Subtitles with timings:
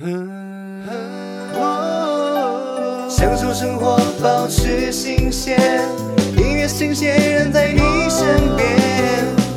[3.10, 5.58] 享受生活，保持新鲜，
[6.38, 7.78] 音乐新鲜人在你
[8.08, 8.66] 身边，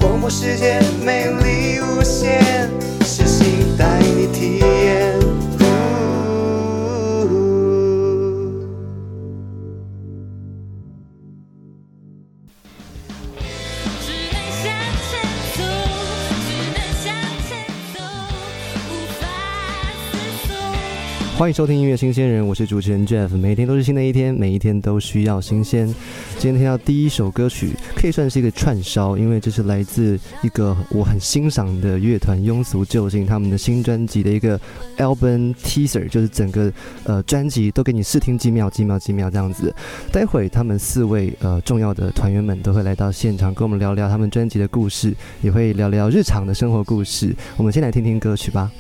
[0.02, 2.70] 广播世界魅力无限，
[3.06, 4.28] 是心带你
[21.44, 23.36] 欢迎收听音乐新鲜人，我是主持人 Jeff。
[23.36, 25.86] 每天都是新的一天，每一天都需要新鲜。
[26.40, 34.58] 今天听到第一首歌曲，可以算是一个串烧，因为这是来自一个我很欣赏的乐团庸俗救星他们的新专辑的一个
[35.00, 36.72] album teaser，就是整个
[37.04, 39.76] 呃专辑都给你试听几秒、几秒、几秒这样子。
[40.14, 47.36] 待会他们四位呃重要的团员们都会来到现场，跟我们聊聊他们专辑的故事，也会聊聊日常的生活故事。
[47.58, 48.72] 我们先来听听歌曲吧。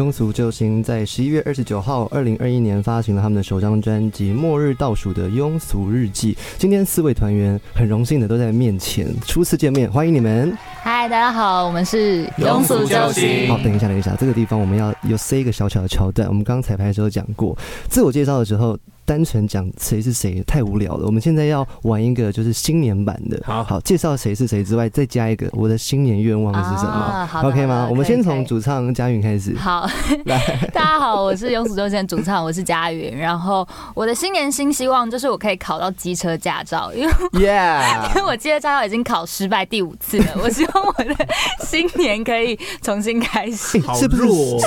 [0.00, 6.32] 庸俗救星在十一月二十九号，二零二一年发行了他们的首张专辑《末日倒数的庸俗日记》。
[6.56, 10.56] 今天四位团员很荣幸的都在面前，初次见面，欢迎你们。
[10.82, 16.26] 嗨，大家好，我们是庸俗救星好，等一下，等一下，这个地方我们要有塞一个小小的桥段。
[16.26, 17.54] 我们刚刚彩排的时候讲过，
[17.90, 18.78] 自我介绍的时候。
[19.10, 23.42] 单纯讲谁是谁太无聊了，我们现在要玩一个就是新年版的。
[23.44, 27.88] 好好介绍谁是谁之外，再加一个我的新年愿望是什么、啊好 o k 吗？
[27.90, 29.52] 我们先从主唱佳云开始。
[29.56, 29.84] 好，
[30.72, 33.12] 大家好，我是庸俗周线主唱，我是佳云。
[33.16, 33.66] 然后
[33.96, 40.36] 我的新年新希望就是我可以考到机车驾照，因为 Yeah，因为我机车驾照已经考失败第五次了。
[40.40, 41.16] 我希望我的
[41.66, 44.22] 新年可以重新开始，好是不是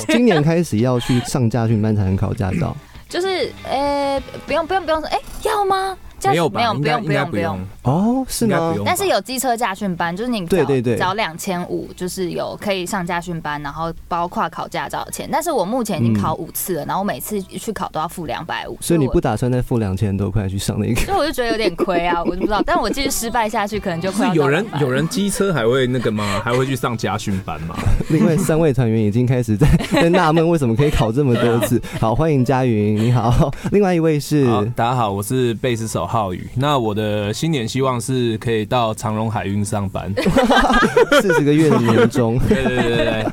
[0.09, 2.75] 今年开始要去上驾训班才能考驾照？
[3.13, 5.95] 就是呃，不用不用不用说，哎，要吗？
[6.23, 6.59] 驾没有吧？
[6.59, 7.53] 没有应该应该不用不用
[7.83, 8.73] 不用，哦，是吗。
[8.85, 15.27] 但是有机车驾训班，就是你对对对找两千五，就是有可以上驾训班，然后包括考驾照的钱。
[15.31, 21.01] 但是我目前已经考五次了，然后我每次去考都要付两百五，所以你不打算再付两千多块去上那个？
[21.01, 22.61] 所以我就觉得有点亏啊，我就不知道。
[22.65, 26.41] 但我继续失败下去，可能就快要是有人有人机车还会那个吗？
[26.43, 27.75] 还会去上家训班吗？
[28.09, 31.81] 另外三位团员已经开始在 在纳闷为什么可以考这么多次。
[31.99, 33.51] 好，欢迎佳云，你好。
[33.71, 34.45] 另外一位是，
[34.75, 36.47] 大家好，我是贝斯手浩宇。
[36.53, 40.13] 那我的新年希望是可以到长荣海运上班。
[41.19, 43.25] 四十个月的年终，对对对对对，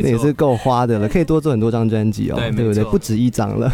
[0.00, 2.82] 那也是够花的了，可以多做很多张专辑哦，对对不对？
[2.84, 3.70] 不止一张了。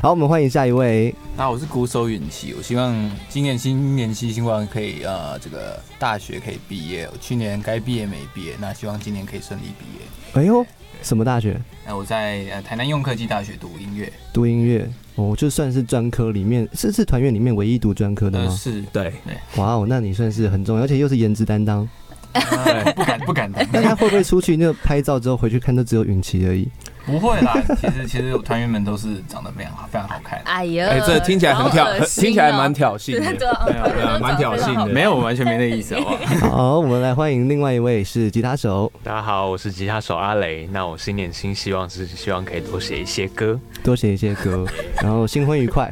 [0.00, 1.12] 好，我们欢迎下一位。
[1.36, 10.40] 那我是鼓手允琪，我希望今年新年期希望可以呃这个大学可以毕业，我去年该毕业没毕业，那希望今年可以顺利毕业。
[10.40, 10.64] 哎呦，
[11.02, 11.60] 什么大学？
[11.86, 18.46] 哎我在呃台南用科技大学读音乐，读音乐哦，就算是专科里面，是是团员里面唯一读专科的吗？
[18.50, 19.12] 呃是对，
[19.56, 21.88] 哇哦，那你算是很重要，而且又是颜值担当。
[22.32, 26.68] 呃 不敢不敢当， 那他会不会出去那个拍照之后回去看都只有允琪而已？
[27.08, 30.38] 不会啦， 其实其实团员们都是长得非常好，非常好看。
[30.44, 34.86] 哎呀，哎，这听起来很挑 听起来蛮挑衅的，对啊 蛮挑衅的。
[34.86, 36.50] 没有，我完全没那意思，好不好？
[36.50, 40.68] 好，我们来欢迎另外一位是吉他手，大家好，我是吉他手阿雷。
[40.70, 44.66] 那我新年新希望是希望可以多写一些歌，多写一些歌，
[45.02, 45.90] 然后新婚愉快。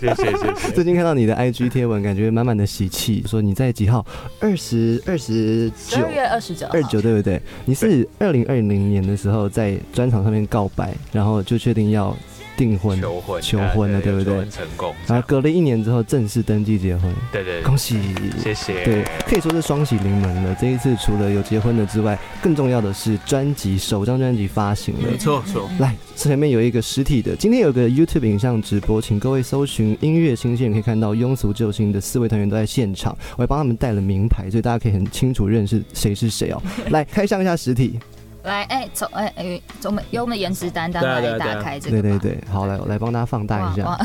[0.00, 0.70] 谢谢谢谢。
[0.72, 4.04] 最近看到你的 IG 贴文，感觉满满的喜气，说你在几号？
[4.40, 7.40] 二十二十十九二月二十九，二九对不对？
[7.64, 12.16] 你是二零二零年的时候在专场上面告白，然后就确定要
[12.56, 14.34] 订婚，求婚求婚了，对不对？
[14.48, 17.98] 成功，然后隔了一年之后正式登记结婚，对对，对恭喜！
[18.38, 18.84] 谢谢。
[18.84, 20.56] 对，可以说是双喜临门了。
[20.60, 25.16] 这一次除了有结婚的之外，更重要的是专辑首张专辑发行了没。
[25.16, 36.62] 错错，来，前面有一个实体的，今天有个 YouTube 影像直播，请各位搜寻音乐新鲜，可以看到庸俗救星的四位团员都在现场，我还帮他们带了名牌，所以大家可以很清楚认识谁是谁哦。
[36.90, 37.98] 来，开箱一下实体，
[38.44, 43.98] 来，哎，从哎哎，从我们由我们的颜值担当来打开这个吧，对对对，好，来我来帮大家放大一下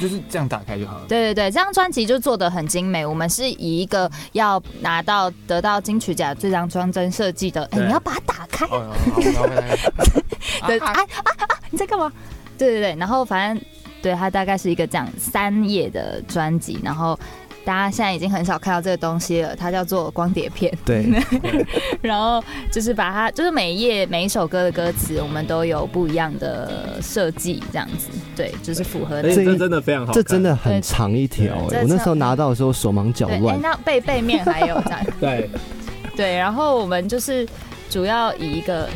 [0.00, 1.04] 就是这样打开就好了。
[1.08, 3.06] 对对对，这张专辑就做的很精美。
[3.06, 8.66] 我们是以一个要拿到得到金曲奖最佳装帧设计的，哎，对你要把它打开，
[10.66, 11.00] 对，哎啊啊啊！
[11.70, 12.12] 你在干嘛？
[12.58, 13.64] 对对对，然后反正
[14.02, 17.18] 对它大概是一个这样三页的专辑，然后
[17.70, 20.76] 大家现在已经很少看到这个东西了，它叫做光碟片。
[20.84, 21.08] 对，
[22.02, 33.60] 然后就是把它，就是每一页每一首歌的歌词，我们都有不一样的设计，这样子，对，就是符合那而且这真的非常好，这真的很长一条我那时候拿到的时候手忙脚乱，哎，乱。
[33.62, 35.48] 那背背面还有这样， 对，
[36.16, 37.46] 对，然后我们就是
[37.88, 38.88] 主要以一个。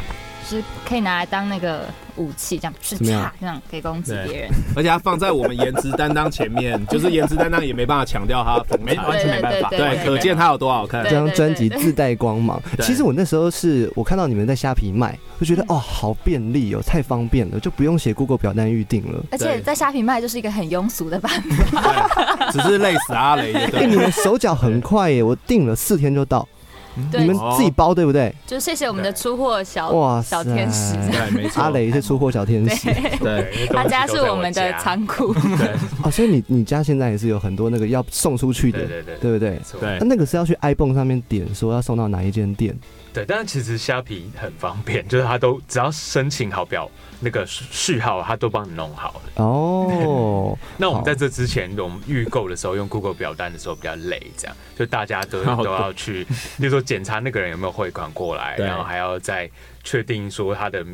[0.47, 1.87] 就是可以拿来当那个
[2.17, 4.51] 武器，这样去怎么样插，这样可以攻击别人。
[4.77, 9.69] 而且它放在我们颜值担当前面， 就是颜值担当也没办法强调它， 没完全没办法。
[9.71, 11.05] 对对，可见它有多好看。
[11.05, 12.61] 这张专辑自带光芒。
[12.81, 19.23] 其实我那时候是我看到你们在虾皮卖，就觉得哦好便利哦，太方便了，就不用写 Google 表单预定了。
[19.31, 21.59] 而且在虾皮卖就是一个很庸俗的版本。
[21.83, 23.53] 对只是累死阿雷，
[23.87, 26.54] 你们手脚很快耶，我订了四天就到，对
[26.95, 28.35] 你们自己包对不对？
[28.47, 31.63] 就谢谢我们的出货小哇小天使，对，没错。
[31.63, 32.87] 阿雷是出货小天使。
[33.19, 33.19] 对。
[33.19, 34.95] 对 他家是我们的仓。
[34.97, 35.35] 仓库。
[36.05, 39.33] 哦，所以你你家现在也是有很多那个要送出去的，对对对对。
[39.33, 39.61] 不对？
[39.81, 42.77] 对那那个是要去 iPhone 上面点说要送到哪一间店，
[43.15, 46.91] 对，但是其实虾皮很方便， 就是他都只要申请好表
[47.21, 49.45] 那个序号，他都帮你弄好了。
[49.45, 56.25] 哦， 那我们在这之前，我们预购的时候用 Google 表单的时候比较累，这样就大家都 都要去，
[56.59, 59.49] 比如说检查那个人有没有汇款过来，然后还要再
[59.85, 60.85] 确定说他的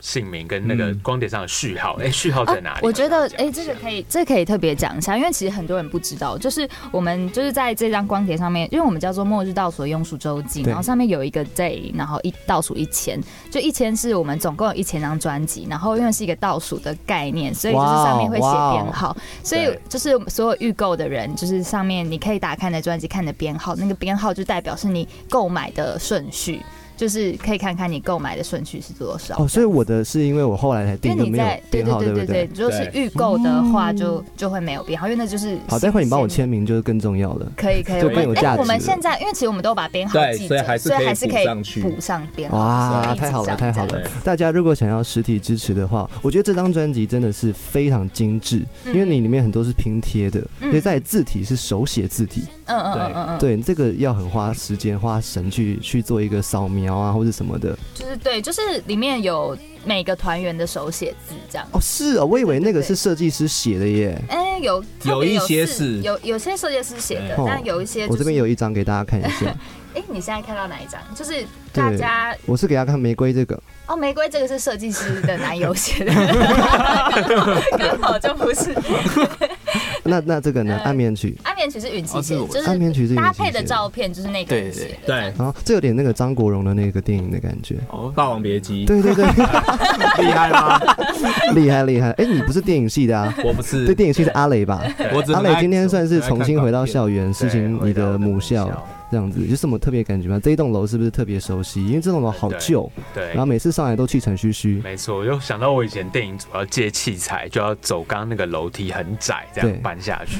[0.00, 1.00] 姓名跟那个嗯。
[1.02, 2.76] 光碟上的序号，哎、序号在哪里？
[2.76, 13.20] 啊我觉得，哎、哎，这个可以，这个可以特别讲一下，因为其实很多人不知道，就是我们就是在这张光碟上面，因为我们叫做末日倒数的庸俗周记，然后上面有一个 day，然后一倒数一千，
[13.50, 26.60] 就一千是我们总共有一千张专辑，然后因为是一个倒数的概念，所以就是上面会写编号，所以就是所有预购的人，就是上面你可以打开你的专辑看你的编号，那个编号就代表是你购买的顺序。
[27.00, 32.50] 就是可以看看你购买的顺序是多少哦，所以我的是因为我后来才因订因为你在对对对，对对？
[32.54, 37.50] 如果是预购的话就就会没有编号，因为那就是好，待会你帮我签名就是更重要了。
[37.56, 41.80] 可以可以，就更有价值我们现在因为其实我们都把编号对记着，所以还是可以所以还是可以补上去。
[41.80, 42.58] 补上编号。
[42.58, 44.02] 哇，太好了，太好了！
[44.22, 48.92] 大家如果想要实体支持的话，我觉得这张专辑真的是非常精致，嗯。
[48.92, 50.68] 因为你里面很多是拼贴的，嗯。
[50.68, 52.42] 所以在字体是手写字体。
[52.66, 57.78] 嗯嗯嗯嗯嗯，对，这个要很花时间、花神去去做一个扫描啊，或者什么的。
[57.94, 61.66] 就是对，就是里面有每个团员的手写字这样。
[61.72, 64.20] 哦，是哦，我以为那个是设计师写的耶。
[64.28, 68.40] 哎，有有一些是是有有些设计师写的，但有一些我这边。
[68.40, 69.54] 有一张给大家看一下，
[69.94, 71.00] 哎，你现在看到哪一张？
[71.14, 73.60] 就是大家我是给他看玫瑰这个。
[73.86, 76.12] 哦，玫瑰这个是设计师的男友写的，
[77.76, 78.72] 刚好就不是。
[80.04, 80.76] 那那这个呢？
[80.76, 84.50] 呃暗面曲，安眠曲是允琪写的就暗面曲是允琪搭配的照片就是那个。
[84.50, 84.70] 对
[85.04, 87.76] 这样啊，这有点那个张国荣的那个电影的感觉。
[87.90, 89.24] 哦，《霸王别姬》对对对，
[90.24, 90.80] 厉害吗？
[91.54, 92.10] 厉害厉害！
[92.12, 93.34] 哎，你不是电影系的啊？
[93.44, 94.82] 我不是对，，电影系是阿雷吧？
[95.34, 98.68] 阿雷今天算是重新回到校园，对实行你的母校
[99.10, 100.40] 这样子，有什么特别感觉吗？
[100.42, 101.84] 这一栋楼是不是特别熟悉？
[101.86, 104.80] 因为这栋楼好旧，对然后每次上来都气喘吁吁。
[104.82, 110.38] 没错，我就想到我以前电影组要借器材，就要走刚刚那个楼梯很窄，这样搬下去。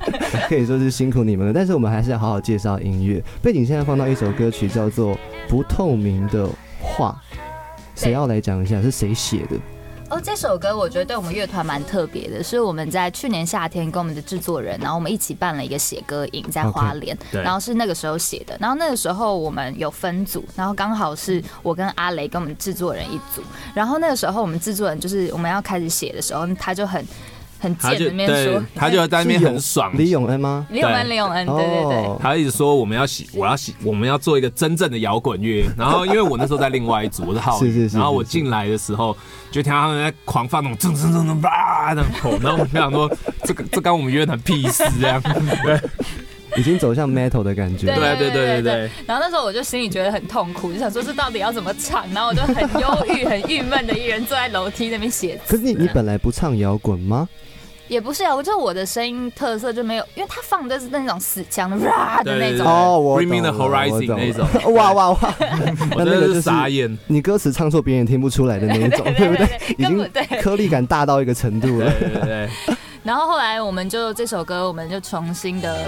[0.48, 1.52] 可以说是辛苦你们了。
[1.52, 3.22] 但是我们还是要好好介绍音乐。
[3.42, 5.14] 背景现在放到一首歌曲，叫做
[5.48, 6.48] 《不透明的
[6.80, 7.20] 画》，
[7.94, 9.56] 谁要来讲一下是谁写的？
[10.12, 23.40] 哦，这首歌我觉得对我们乐团蛮特别的，是我们在去年夏天跟我们的制作人，然后我们一起办了一个写歌营在花莲对然后是那个时候写的，然后那个时候我们有分组，然后刚好是我跟阿雷跟我们制作人一组，
[23.72, 27.02] 然后那个时候我们制作人就是我们要开始写的时候，他就很
[27.62, 30.66] 很他就对说，，他就在那边很爽，李永恩吗？
[30.68, 31.96] 李永恩，李永恩，对对对。
[32.04, 35.64] 哦他一直说我们要写，我要写，我们要做一个真正的摇滚乐。
[35.78, 39.16] 然后因为我那时候在另外一组，我是浩宇， 是是是然后我进来的时候
[39.52, 43.10] 就听到他们在狂放那种噔噔噔噔吧那种口，然后我就想说
[43.44, 45.22] 这个这跟我们乐团屁事这样。
[45.22, 45.80] 对
[46.54, 47.86] 已经走向 metal 的感觉。
[47.86, 52.04] 对对对对对对，然后那时候我就心里觉得很痛苦，就想说这到底要怎么唱？
[52.12, 55.56] 然后我就很忧郁、很郁闷的一人坐在楼梯那边写字。
[55.56, 57.26] 可是你你本来不唱摇滚吗？
[57.88, 62.66] 也不是啊，我就我的声音特色就没有，因为他放的是那种死腔的哇的对对那种。
[62.66, 65.34] 哦，我 Bring me 懂 the 了 horizon 那种 哇哇哇！
[65.96, 66.98] 我真的是那那个就是傻眼。
[67.06, 69.60] 你歌词唱错，别人也听不出来的那一种，对不对？
[69.78, 70.10] 已经。
[70.40, 71.90] 颗粒感大到一个程度了。
[71.98, 72.48] 对对对，
[73.02, 75.86] 然后后来我们就这首歌，我们就重新的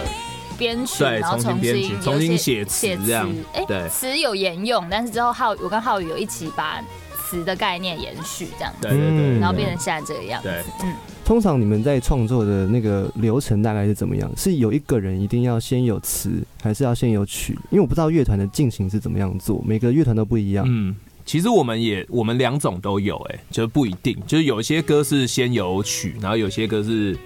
[0.59, 6.81] 编曲，然后重新重新写词写这样哎，对词有沿用，但是之后浩我跟浩宇有一起把
[7.25, 10.49] 词的概念延续这样子，对对对嗯然后变成现在这个样子。
[10.83, 14.31] 嗯，通常你们在创作的那个流程大概是怎么样？
[14.37, 17.55] 是有一个人一定要先有词，还是要先有曲？
[17.71, 20.67] 因为我不知道乐团的进行是怎么样做，每个乐团都不一样。
[20.69, 27.17] 嗯，其实我们也我们两种都有、哎，就是不一定，就是有一些歌是先有曲，然后有些歌是，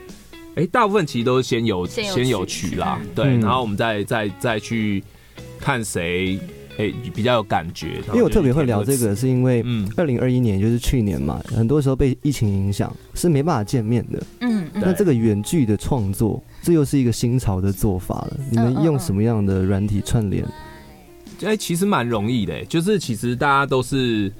[0.54, 5.02] 哎、大部分其实都是先有先有曲曲啦，嗯对，嗯然后我们再再再去
[5.58, 6.38] 看谁，
[6.78, 8.00] 哎、比较有感觉。
[8.08, 14.22] 因为我特别会聊这个，是因为嗯，二零二一年就是去年嘛，很多时候被疫情影响，是没办法见面的。
[14.40, 18.36] 嗯嗯那这个远距的创作，这又是一个新潮的做法了。
[18.50, 20.46] 你们用什么样的软体串联？
[21.44, 24.32] 哎、其实蛮容易的、哎就是其实大家都是，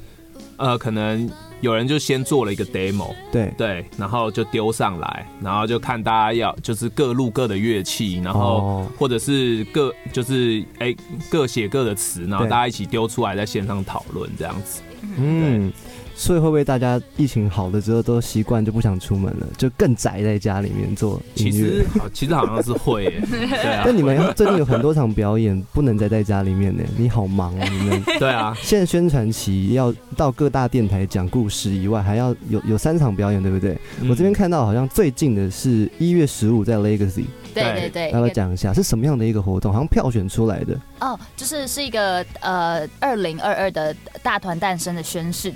[0.56, 8.86] 呃，可能有人就先做了一个 demo，对，对，然后就丢上来，然后就看大家要就是各录各的乐器，然后哦。
[8.98, 10.94] 或者是各就是哎、
[11.30, 14.82] 各写各的词，然后大家一起丢出来在线上讨论这样子。
[15.16, 15.72] 嗯，
[16.20, 21.86] 所以会不会大家疫情好了之后都习惯就不想出门了，就更宅在家里面做音乐实？
[21.96, 27.68] 好，其实好像是会耶， 对啊但，你们最近有很多场表演不能宅在家里面呢，你好忙啊！
[27.70, 33.78] 你们 对啊，现在宣传期要到各大电台讲故事以外，还要有有三场表演，对不对？
[34.02, 39.72] 我这边嗯看到好像最近的是一月十五在 Legacy，对对对，要不要讲一下是什么样的一个活动？
[39.72, 40.78] 好像票选出来的。
[41.00, 45.50] 哦，就是是一个呃二零二二的大团诞生的宣誓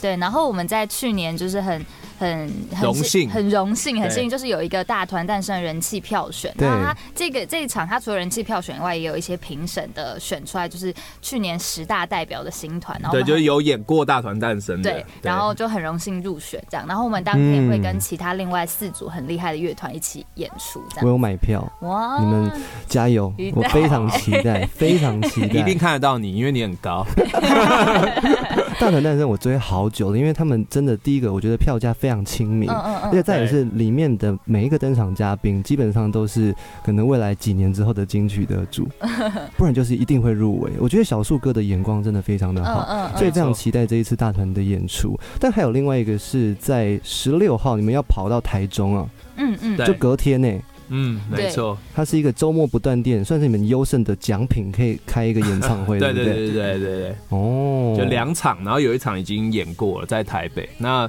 [0.00, 1.84] 对，然后我们在去年就是很
[2.18, 6.52] 很很荣幸很荣幸，很幸运，就是有一个大团诞生的人气票选。
[6.58, 10.92] 对那他这个这一场，他除了人气票选以外，也有一些评审的选出来，就是
[11.22, 12.98] 去年十大代表的新团。
[13.00, 16.86] 然后对，就是有演过大团诞生的，对，然后就很荣幸入选这样。
[16.86, 21.04] 然后我们当天会跟其他另外四组很厉害的乐团一起演出这样。
[21.04, 22.50] 我有买票，哇，你们
[22.88, 25.76] 加油我非常期待， 非常期待一定。
[25.76, 27.06] 看得到你，因为你很高。
[28.80, 32.68] 大团诞生我追好久了，因为他们真的第一个，我觉得票价非常亲民。
[32.70, 38.88] 嗯嗯而且嗯，再也是里面的每一个登场嘉宾，基本上都是可能未来几年之后的金曲得主，
[39.56, 40.70] 不然就是一定会入围。
[40.80, 45.18] 我觉得小树哥的眼光真的非常的好，嗯嗯所以非常期待这一次大团的演出。
[45.38, 50.50] 但还有另外一个是在十六号，你们要跑到台中啊，嗯嗯，就隔天呢、
[50.88, 57.14] 嗯，没错，它是一个周末不断电，算是你们优胜的奖品，可以开一个演唱会， 对不对对对对对。
[57.30, 60.68] 哦，就两场，然后有一场已经演过了，在台北。
[60.78, 61.08] 那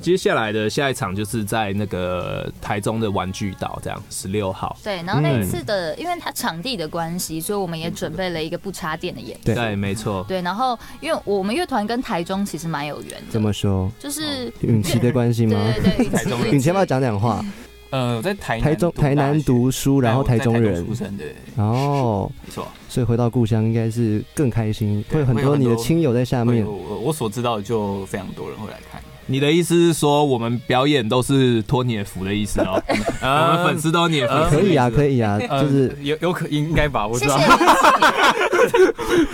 [0.00, 4.76] 接下来的下一场就是在那个台中的玩具岛，这样十六号。
[4.82, 9.44] 对，然后那一嗯次的，因为它场地的关系，所以我们也准备了一个不插电的演出。
[9.44, 10.24] 对对，没错。
[10.28, 13.90] 对，然后因为我们乐团跟台中其实蛮有缘的，怎么说？
[13.98, 15.58] 就是允琪的关系吗？
[15.74, 17.44] 对对对，台中人允琪要不要讲讲话？
[17.90, 21.24] 呃，我在台台中台南读书，然后台中人出，生的，
[21.56, 22.68] 哦，没错。
[22.86, 26.66] 所以回到故乡应该是更开心，会有很多会有很多你的亲友在下面。
[26.66, 28.97] 我我所知道的就非常多人会来看。
[29.30, 32.82] 你的意思是说，我们表演都是托你的福的意思哦？
[33.20, 37.38] 我们粉丝都是你的粉丝，可以啊，可以啊，呃就是有有可应该吧，我知道。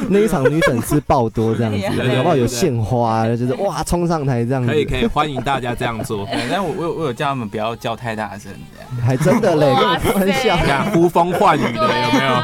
[0.08, 6.26] 那一场女粉丝爆多这样子， 对搞不好有献花，就是哇冲上台这样子，可以可以，欢迎大家这样做。
[6.50, 9.06] 但我我有我有叫他们不要叫太大声，这样。
[9.06, 10.56] 还真的嘞，跟我哇开玩笑
[10.92, 12.34] 呼风唤雨的有没有？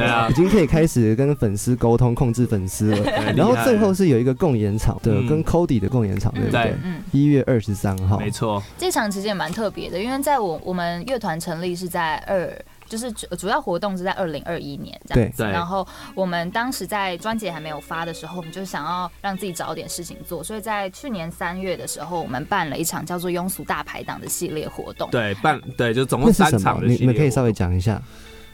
[0.00, 2.96] 对啊已，经可以开始跟粉丝沟通、控制粉丝了。
[3.04, 6.74] 对然后最后是有一个共演场的，嗯跟 Cody 的共演场，对不对对？
[6.82, 12.50] 嗯，一月二十三号，没错，这场其实也蛮特别的，因为在我我们乐团成立是在二
[12.88, 15.44] 就是主主要活动是在二零二一年这样子。
[15.44, 25.08] 对然后我们当时在专辑还没有发的时候，我们就想要让自己找点事情做，所以在去年三月的时候，我们办了一场叫做“庸俗大排档”的系列活动。
[25.10, 26.64] 对，办对，就总共三是什么？
[26.64, 28.02] 场的系列你你们可以稍微讲一下。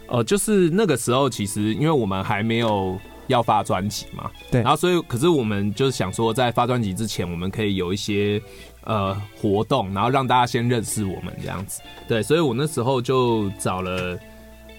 [0.09, 8.41] 呃，就是那个时候，其实因为我们还没有要发专辑嘛，对然后所以可是我们就是想说，在发专辑之前，我们可以有一些
[8.85, 11.81] 呃活动，然后让大家先认识我们这样子。
[12.07, 14.19] 对，所以我那时候就找了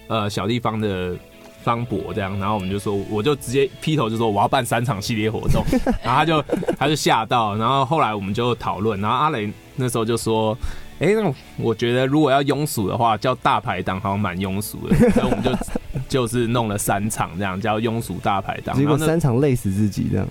[0.08, 1.16] 呃小地方的。
[1.60, 5.62] 方博这样，然后我们就说，我就直接劈头就说我要办三场系列活动，
[6.02, 6.42] 然后他就
[6.78, 10.56] 他就吓到，然后后来我们就讨论，然后阿雷那时候就说，
[11.00, 15.52] 哎、那我觉得如果要庸俗的话，叫大排档好像蛮庸俗的，所以我们就
[16.08, 18.76] 就是弄了三场这样，叫庸俗大排档。
[18.76, 20.26] 结果三场累死自己这样。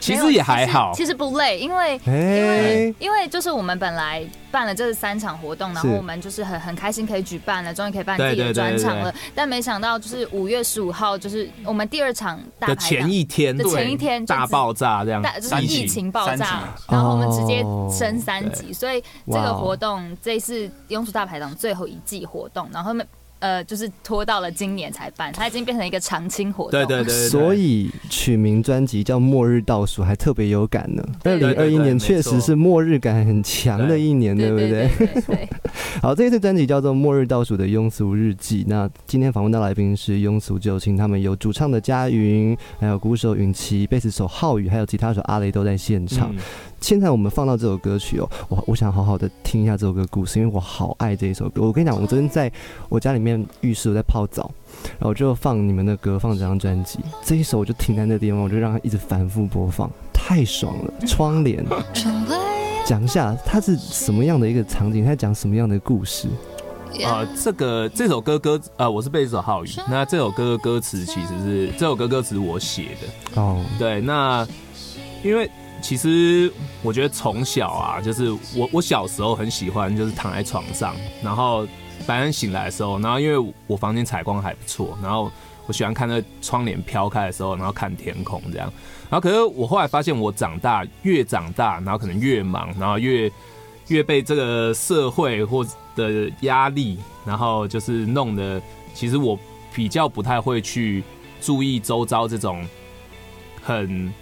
[0.00, 9.20] 其实也还好，其实不累，因为因哎为，因为就是我们本来办了这三场活动，然后我们就是很很开心可以举办了，终于可以办自己的专场了对。
[9.34, 23.04] 但没想到就是五月十五号，就是我们第二场大的排档前一天，的前一天大爆炸这样，大就是疫情爆炸，然后我们直接哦升三级，所以这个活动这一次庸俗大排档最后一季活动，然后没
[23.38, 26.72] 呃就是拖到了今年才办，它已经变成一个常青活动。
[26.72, 31.02] 对对对所以取名专辑叫《末日倒数》，还特别有感呢。
[31.24, 34.88] 二对零二一年确实是末日感很强的一年，对不对
[35.26, 35.48] 对？
[36.02, 38.64] 好，这一次专辑叫做《末日倒数的庸俗日记》。
[38.68, 46.30] 那今天访问到来宾是庸俗九情，他们有主唱的佳云，还有鼓手允琪、贝斯手浩宇，还有吉他手阿雷都在现场。
[46.34, 46.38] 嗯
[46.86, 51.60] 现在我们放到这首歌曲哦，我我想好好的听一下这首歌故事，因为我好爱这一首歌。
[51.62, 52.48] 我跟你讲，我昨天在
[52.88, 54.48] 我家里面浴室我在泡澡，
[54.92, 61.06] 然后我就放你们的歌，放这张专辑，这一首我就停在那地方，我就让它一直反复播放，太爽了。
[61.08, 61.66] 窗帘，
[62.86, 66.28] 讲一下它是什么样的一个场景，它在讲什么样的故事？
[67.04, 69.68] 呃，这个这首歌歌呃，我是贝斯手浩宇。
[69.90, 73.42] 那这首歌的歌词其实是这首歌歌词我写的。
[73.42, 74.46] 哦，对，那
[75.24, 75.50] 因为
[75.82, 76.52] 其实
[76.82, 81.66] 我觉得从小啊，就是我我小时候很喜欢，就是躺在床上，然后
[82.06, 85.30] 白天醒来的时候，然后因为我房间采光还不错，然后
[85.66, 88.72] 我喜欢看那窗帘飘开的时候，然后看天空这样。
[89.08, 93.30] 然后可是我后来发现，我长大越长大，然后可能越忙，然后越
[93.88, 95.64] 越被这个社会或
[95.94, 98.60] 的压力，然后就是弄得，
[98.94, 99.38] 其实我
[99.72, 101.04] 比较不太会去
[101.40, 102.66] 注意周遭这种
[103.62, 104.12] 很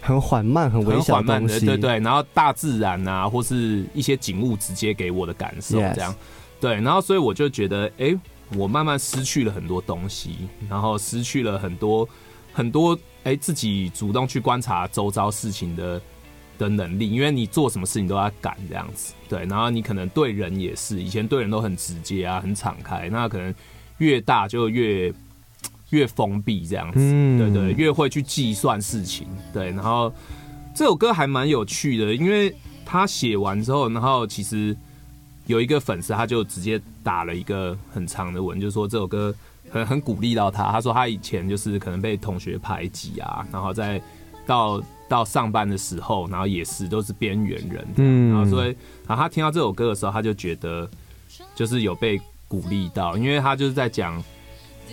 [0.00, 6.14] 很缓慢、很微很小的，的东西，对对，然后大自然啊，或是一些景物直接给我的感受这样。
[6.60, 8.16] 对，然后所以我就觉得，哎、
[8.56, 12.08] 我慢慢失去了很多东西，然后失去了很多
[12.52, 16.00] 很多，哎、自己主动去观察周遭事情的
[16.58, 23.54] 的能力，因为你做什么事情都要赶这样子，对，然后你可能对人也是，以前对人都很直接啊，很敞开，那可能
[23.98, 25.12] 越大就越
[25.90, 27.38] 越封闭这样子，嗯。
[27.38, 30.12] 对对，越会去计算事情，对，然后
[30.74, 34.76] 这首歌还蛮有趣的，因为他写完之后，然后其实
[35.46, 39.34] 有一个粉丝他就直接打了一个很长的文，就说这首歌
[39.70, 44.00] 很很鼓励到他，他说他以前就是可能被同学排挤啊，然后再
[44.46, 48.32] 到到上班的时候，然后也是都是边缘人，嗯。
[48.32, 50.88] 然后所以然后他听到这首歌的时候，他就觉得
[51.54, 54.22] 就是有被鼓励到，因为他就是在讲，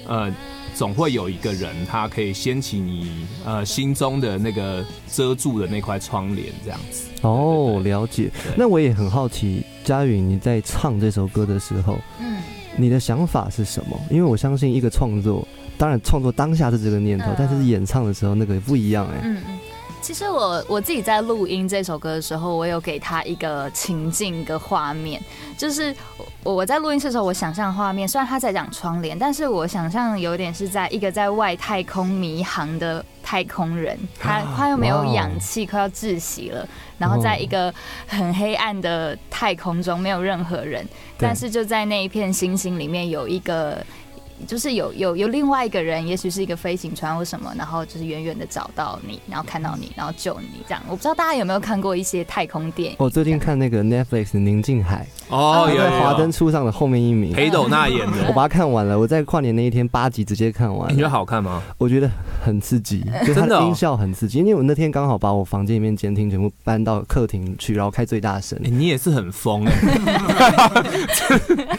[0.07, 0.31] 呃，
[0.73, 7.07] 总会有一个人他可以掀起你呃心中的那个遮住的那块窗帘，这样子。
[7.21, 8.31] 哦，对对了解。
[8.55, 12.37] 那我也很好奇，佳允你在唱这首歌的时候，嗯，
[12.77, 13.99] 你的想法是什么？
[14.11, 19.59] 因为我相信一个创作，当然创作当下是这个念头，嗯但是演唱的时候那个不一样哎、嗯嗯，
[20.05, 25.19] 其实我我自己在录音这首歌的时候，我有给他一个情境、一个画面，
[25.57, 25.95] 就是
[26.43, 37.73] 我我在录音室的时候，我想象画面，虽然他在讲窗帘，但是我想象有点是在一个在外太空迷航的太空人，他快又没有氧气，快要窒息了，然后在一个
[38.05, 40.87] 很黑暗的太空中，没有任何人，
[41.17, 43.83] 但是就在那一片星星里面有一个。
[44.47, 50.83] 就是有有有另外一个人，也许是一个飞行船或什么，然后就是远远的找到你，然后看到你，然后救你这样。
[50.87, 52.97] 我不知道大家有没有看过一些太空电影？
[52.99, 58.99] 我最近看那个 Netflix 的《宁静海哦》，他在华灯初上的后面一名，裴斗娜演的，我把它看完了。
[58.99, 61.61] 我在跨年那一天八集直接看完你觉得，好看吗？
[61.77, 62.09] 我觉得
[62.43, 64.39] 很刺激，就是它的哦音效很刺激。
[64.39, 68.69] 因为我那天刚好把我房间里面监听全部搬到客厅去，然后开最大声欸。
[68.69, 69.73] 你也是很疯哎、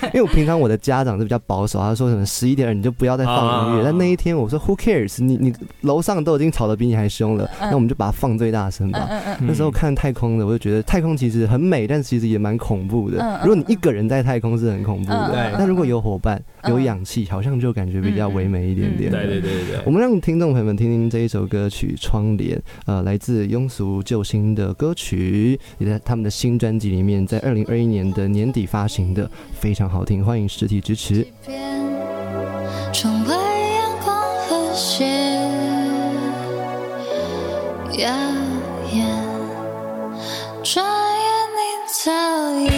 [0.15, 3.81] 因为我平常我的家长是比较保守，他说什么十十一点二你就不要再放音乐。
[3.81, 5.23] 啊但那一天我说 Who cares？
[5.23, 9.09] 你你楼上都已经吵得比你还凶了，嗯那我们就把它放最大声吧。
[9.41, 13.41] 那时候看太空的，我就觉得太空其实很美，但其实也蛮恐怖的。
[13.43, 19.09] 如果你一个人在太空是很恐怖的嗯，但如果有伙伴、嗯有氧气，好像就感觉比较唯美一点点。
[19.09, 31.25] 对对对对我们让听众朋友们听听这一首歌曲《窗帘》，呃，来自庸俗救星的歌曲，也在他们的新专辑里面，在二零二一年的年底发行的，非常好听，欢迎实体支持。
[32.99, 34.17] 窗外阳光
[34.49, 35.05] 和谐，
[37.93, 38.09] 耀
[38.91, 38.97] 眼。
[40.65, 41.59] 转眼你
[41.93, 42.01] 早
[42.59, 42.76] 已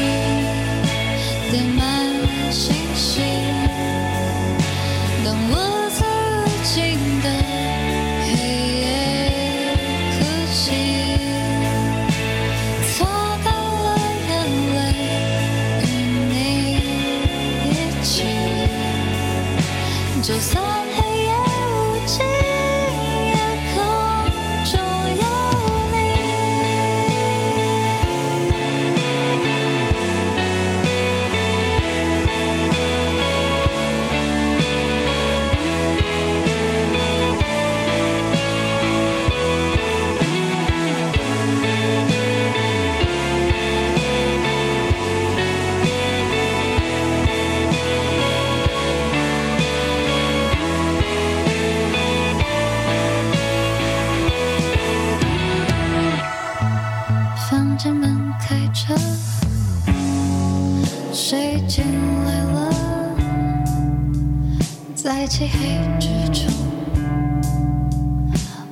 [65.18, 66.46] 在漆黑之中，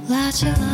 [0.08, 0.65] 拉起了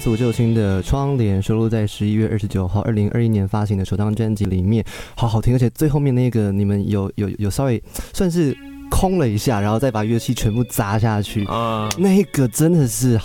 [0.00, 4.82] 俗救星的《窗帘》收录在十一月二十九号二零二一年发行的首张专辑里面，
[5.14, 7.80] 好好听，而且最后面那个你们有有有稍微
[8.14, 8.56] 算是
[8.90, 13.20] 空了一下，然后再把乐器全部砸下去，啊，那个真的是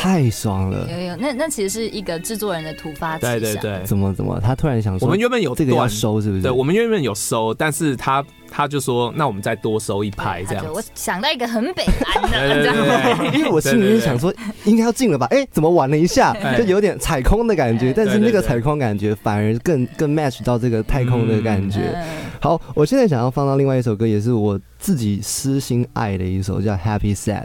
[0.00, 0.88] 太爽了。
[0.88, 3.40] 有有，那那其实是一个制作人的突发奇想。
[3.40, 4.38] 对对对，怎么怎么？
[4.40, 6.42] 他突然想说，我们原本有这个要收是不是？
[6.42, 10.80] 对，我们原本有收，但是他他就说，那我们再多收一拍这样我。
[10.94, 11.84] 想到一个很北
[12.30, 12.30] 蓝
[12.62, 14.32] 的， 因为我心里面想说，
[14.64, 15.26] 应该要进了吧？
[15.32, 16.30] 哎、怎么晚了一下？
[16.44, 21.80] 哎就有点踩空的感觉，哎但是那个踩空感觉反而更更 match 到这个太空的感觉。
[21.96, 22.06] 嗯
[22.40, 27.42] 好，我现在想要放到另外一首歌，也是我自己私心爱的一首，叫《Happy Sad》。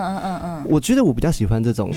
[0.00, 0.66] 嗯嗯嗯嗯。
[0.68, 1.92] 我觉得我比较喜欢这种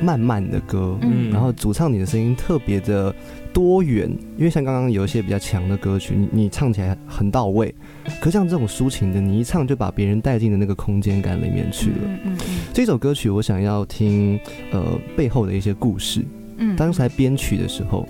[0.00, 1.30] 慢慢的歌，嗯。
[1.30, 3.14] 然后主唱你的声音特别的
[3.52, 7.74] 多元，因为像刚刚有一些比较强的歌曲，你你唱起来很到位，
[8.20, 11.96] 可像这种抒情的，你一唱就把别人带进的那个空间感里面去了。
[12.02, 12.58] 嗯嗯嗯。
[12.72, 14.38] 这首歌曲我想要听
[14.70, 16.24] 呃背后的一些故事。
[16.58, 16.76] 嗯。
[16.76, 18.06] 当时在编曲的时候，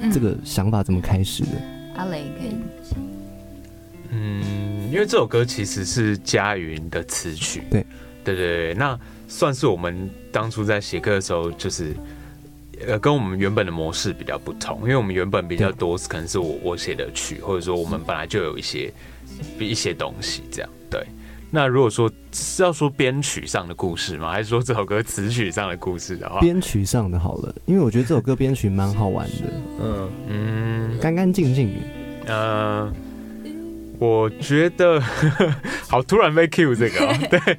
[0.00, 0.10] 嗯。
[0.10, 1.50] 这个想法怎么开始的？
[1.94, 2.56] 阿雷可以，
[4.10, 7.84] 嗯，因为这首歌其实是佳云的词曲，对，
[8.24, 11.94] 对对对，那算是我们当初在写歌的时候，就是
[12.86, 18.92] 呃，跟我们原本的模式比较不同，因为我们原本比较多可能是我我写的曲，或者说我们本来就有一些
[19.58, 21.04] 一些东西这样，对。
[21.54, 24.32] 那如果说是要说编曲上的故事吗？
[24.32, 32.32] 还是说这首歌词曲上的故事的话，编曲上的好了，因为我觉得这首歌编曲蛮好玩的， 嗯，嗯干干净净的。
[32.32, 32.90] 呃，
[34.02, 35.00] 我觉得
[35.88, 37.58] 好突然被 Q 这个、哦， 对，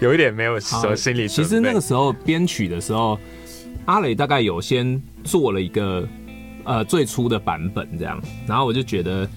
[0.00, 1.28] 有一点没有什么心理。
[1.28, 3.16] 其实那个时候编曲的时候，
[3.84, 6.04] 阿磊大概有先做了一个
[6.64, 9.28] 呃最初的版本这样，然后我就觉得，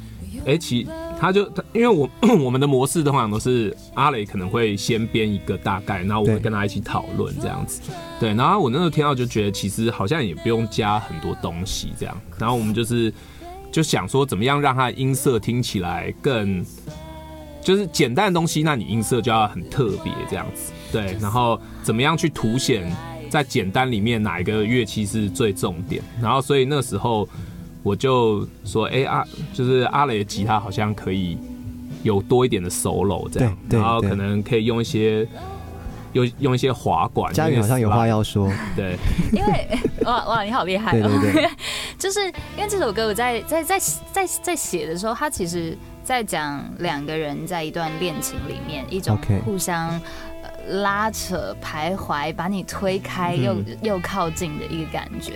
[0.47, 0.87] 哎、其
[1.19, 2.09] 他就他，因为我
[2.43, 7.79] 我们的模式通常都是阿磊可能会先编一个大概，然后我会跟他一起讨论这样子。
[8.19, 13.13] 对，然后我那时候听到就觉得其实好像也不用加很多东西这样，然后我们就是
[13.71, 16.65] 就想说怎么样让它的音色听起来更
[17.61, 20.71] 就是简单的东西，那你音色就要很特别这样子。
[20.91, 22.91] 对，然后怎么样去凸显
[23.29, 27.27] 在简单里面哪一个乐器是最重点，然后所以那时候。
[27.81, 31.37] 我就说，哎、阿就是阿雷的吉他好像可以
[32.03, 35.25] 有多一点的 solo 这样，然后可能可以用一些
[36.13, 37.33] 用用一些滑管。
[37.33, 38.97] 佳宇好像有话要说， 对，
[39.31, 39.67] 因为
[40.05, 41.09] 哇哇，你好厉害对哦！
[41.21, 41.49] 对对，
[41.97, 43.79] 就是因为这首歌我在在在
[44.11, 49.89] 在在写的时候，它其实在讲两个人在一段恋情里面一种互相
[50.41, 55.33] 呃拉扯、徘徊，把你推开又、嗯又靠近的一个感觉。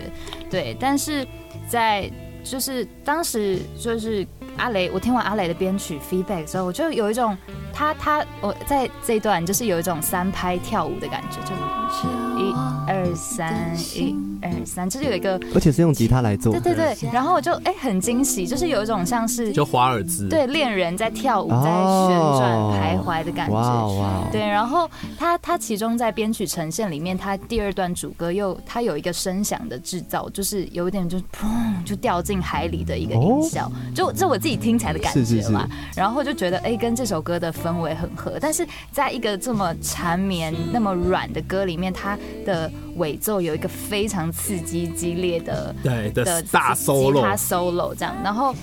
[0.50, 1.26] 对，但是
[1.68, 2.10] 在
[2.44, 4.24] 就是当时就是
[4.56, 7.36] 阿雷，我听完阿雷的编曲 feedback 之后，我就有一种
[7.72, 11.54] 他他我在这一段就是有一种三拍跳舞的感觉，就
[12.38, 12.52] 一
[12.86, 20.28] 二三一二三，就是有一个而且是用吉他来做对，对对，然后我就哎、很惊喜，就是有一种像是就华尔兹。
[20.28, 21.70] 对恋人在跳舞、哦在
[22.08, 23.68] 旋转、徘徊的感哇觉。
[23.68, 35.68] 哦哇哦，对，然后他他其中在编曲呈现里面，他第二段主歌又他有一个声响的制造，就是有一点就是砰就掉进海里的一个音效，就这我自己听起来的感是是是觉嘛。
[35.96, 48.54] 然后就觉得哎、跟这首歌的氛围很合，但是在一个这么缠绵、那么软的歌里面，它的尾奏有一个非常刺激、激烈的对的的大吉他 solo，solo 这样，然后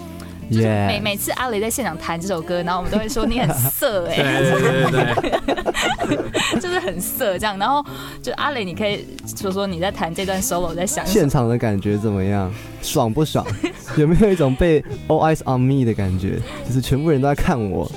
[0.49, 7.83] 就是每每次阿雷在现场弹这首歌，然后我们都会说你很色哎、对对对对， 就是很色这样，然后
[8.21, 9.05] 就阿雷，你可以
[9.37, 11.29] 说说你在弹这段 solo 在想什现？
[11.29, 12.51] 场的感觉怎么样？
[12.81, 13.45] 爽不爽？
[13.97, 16.39] 有没有一种被 all eyes on me 的感觉？
[16.67, 17.89] 就是全部人都在看我，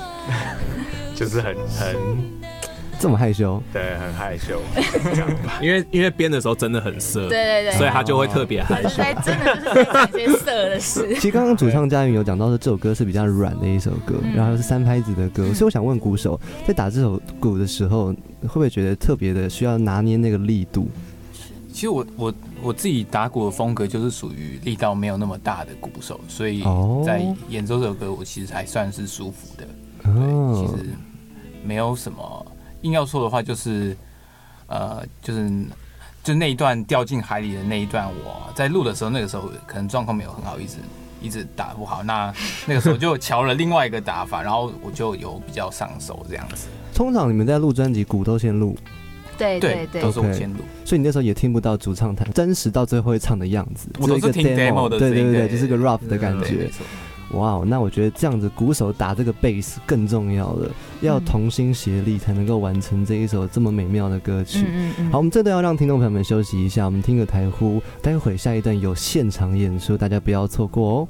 [1.16, 1.96] 就是很很
[3.04, 3.62] 这么害羞？
[3.70, 4.62] 对很害羞，
[5.60, 9.02] 因为因为编的时候真的很色，对对对，所以他就会特别害羞。
[9.22, 11.20] 真的就是在讲些色的事 其。
[11.20, 20.88] 实刚刚主唱佳云有讲到说这首歌是比较软的一首歌，嗯然后是三拍子的歌，嗯所以我想问鼓手，在打这首鼓的时候，会不会觉得特别的需要拿捏那个力度？
[21.70, 29.66] 其实我我我自己打鼓的风格就是属于力道没有那么大的鼓手，所以哦在演奏这首歌，我其实还算是舒服的。
[30.02, 30.88] 对，哦其，实
[31.64, 32.46] 没有什么
[32.84, 33.96] 硬要说的话，就是
[34.66, 35.50] 呃，就是
[36.22, 40.76] 就那一段掉进海里的那一段，我在录的时候，那个时候可能状况没有很好，一直
[41.20, 42.02] 一直打不好。
[42.02, 42.32] 那
[42.66, 46.68] 那个时候就瞧了另外一个打法，然后我就有比较上手这样子。
[46.94, 48.76] 通常你们在录专辑，鼓都先录，
[49.36, 50.60] 对对对都，是先录。
[50.84, 56.70] 所以你那时候也听不到主唱弹真实到最后会唱的样子，我都是听 demo 的对对对，声音对就是个 rough 的感对，觉。
[57.34, 60.70] 哇哦，那我觉得这样子鼓手打这个贝斯更重要了，
[61.00, 64.64] 要嗯同心协力才能够完成这一首这么美妙的歌曲。
[64.66, 71.08] 嗯嗯嗯，好，我们这段要让听众朋友们休息一下，我们听个台呼，待会下一段有现场演出，大家不要错过哦。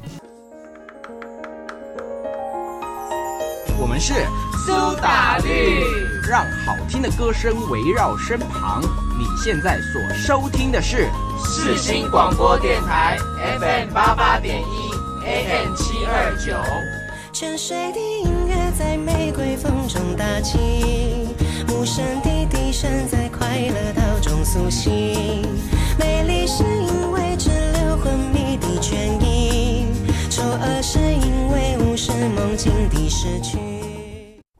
[3.81, 4.15] 我们是
[4.65, 5.85] 苏打绿，
[6.29, 8.81] 让好听的歌声围绕身旁。
[9.19, 11.09] 你现在所收听的是
[11.45, 13.19] 世新广播电台
[13.61, 14.94] FM 八八点一
[15.27, 16.53] AM 七二九。
[17.33, 20.59] 泉水的音乐在玫瑰风中打起，
[21.69, 25.43] 无声的笛声在快乐岛中苏醒。
[25.99, 29.87] 美丽是因为只留昏迷的倦意，
[30.31, 33.84] 丑恶是因为无视梦境的失去。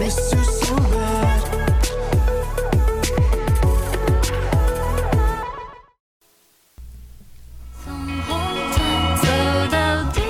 [0.00, 1.42] Miss you so bad。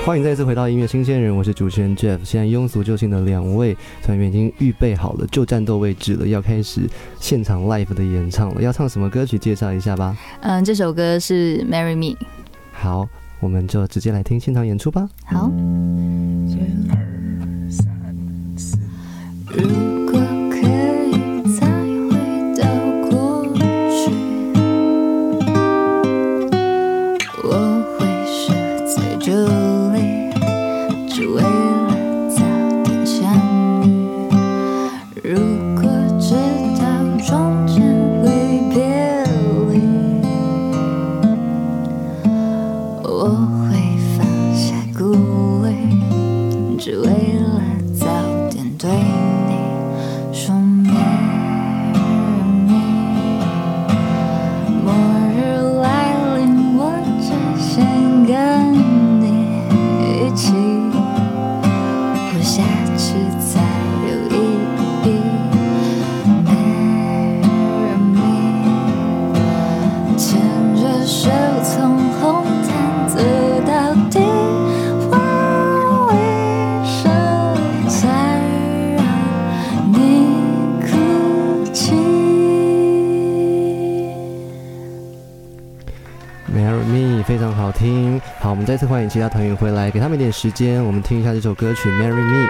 [0.05, 2.19] 欢迎再次回到音乐新鲜人，我是主持人 Jeff。
[2.25, 6.81] 现在庸俗救星的两位团员已经预备好了，就战斗位置了，要开始
[7.17, 8.61] 现场 live 的演唱了。
[8.61, 9.39] 要唱什么歌曲？
[9.39, 10.17] 介绍一下吧。
[10.41, 12.13] 嗯，这首歌是《Marry Me》。
[12.73, 13.07] 好，
[13.39, 15.07] 我们就直接来听现场演出吧。
[15.23, 15.49] 好，
[19.53, 20.00] 如
[88.71, 92.47] 再次欢迎其他团员回来，给他们一点时间，我们听一下这首歌曲《Marry Me》。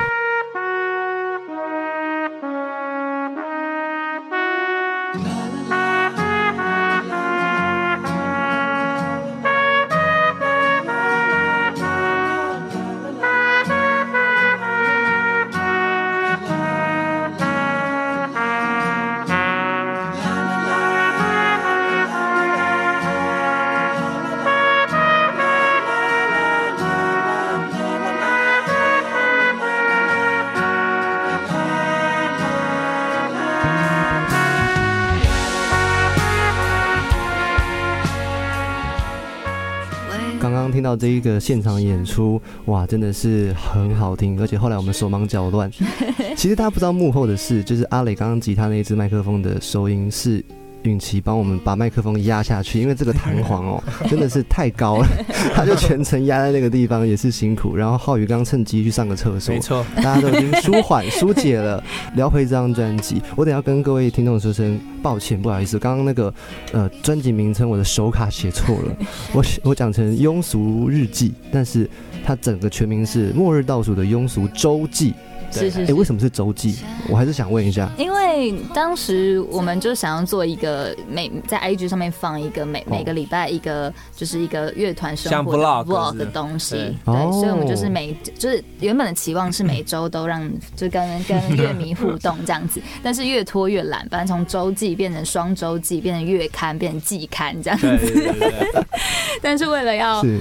[40.91, 45.71] 到这一个现场演出，哇，真的是很好听，而且后来我们手忙脚乱。
[46.35, 50.43] 其实大家不知道幕后的事，就是阿磊刚刚吉他那一支麦克风的收音是
[50.83, 55.07] 允琪帮我们把麦克风压下去，因为这个弹簧哦真的是太高了，
[55.53, 57.75] 他就全程压在那个地方，也是辛苦。
[57.75, 61.83] 然后浩宇刚趁机去上个厕所，没错，大家都已经舒缓疏解了。
[62.15, 66.33] 聊回这张专辑，我等要跟各位听众说声抱歉，不好意思，刚刚那个
[66.71, 68.95] 呃专辑名称我的手卡写错了，
[69.33, 71.89] 我我讲成庸俗日记，但是
[72.25, 75.13] 它整个全名是末日倒数的庸俗周记。
[75.51, 75.93] 哎、是是是。
[75.93, 76.79] 为什么是周记？
[77.09, 77.89] 我还是想问一下。
[77.97, 87.31] 因为当时我们就想要做一个每在 IG 上面放一个每每个礼拜一个就是一个乐团生活的 vlog 的东西，对。
[87.31, 98.33] 所以我们就是每就是原本的期望是每周都让就跟跟乐迷互动这样子，但是越拖越懒，反正从周记变成双周记，变成月刊，变成季刊这样对子。
[99.41, 100.39] 但是为了要是，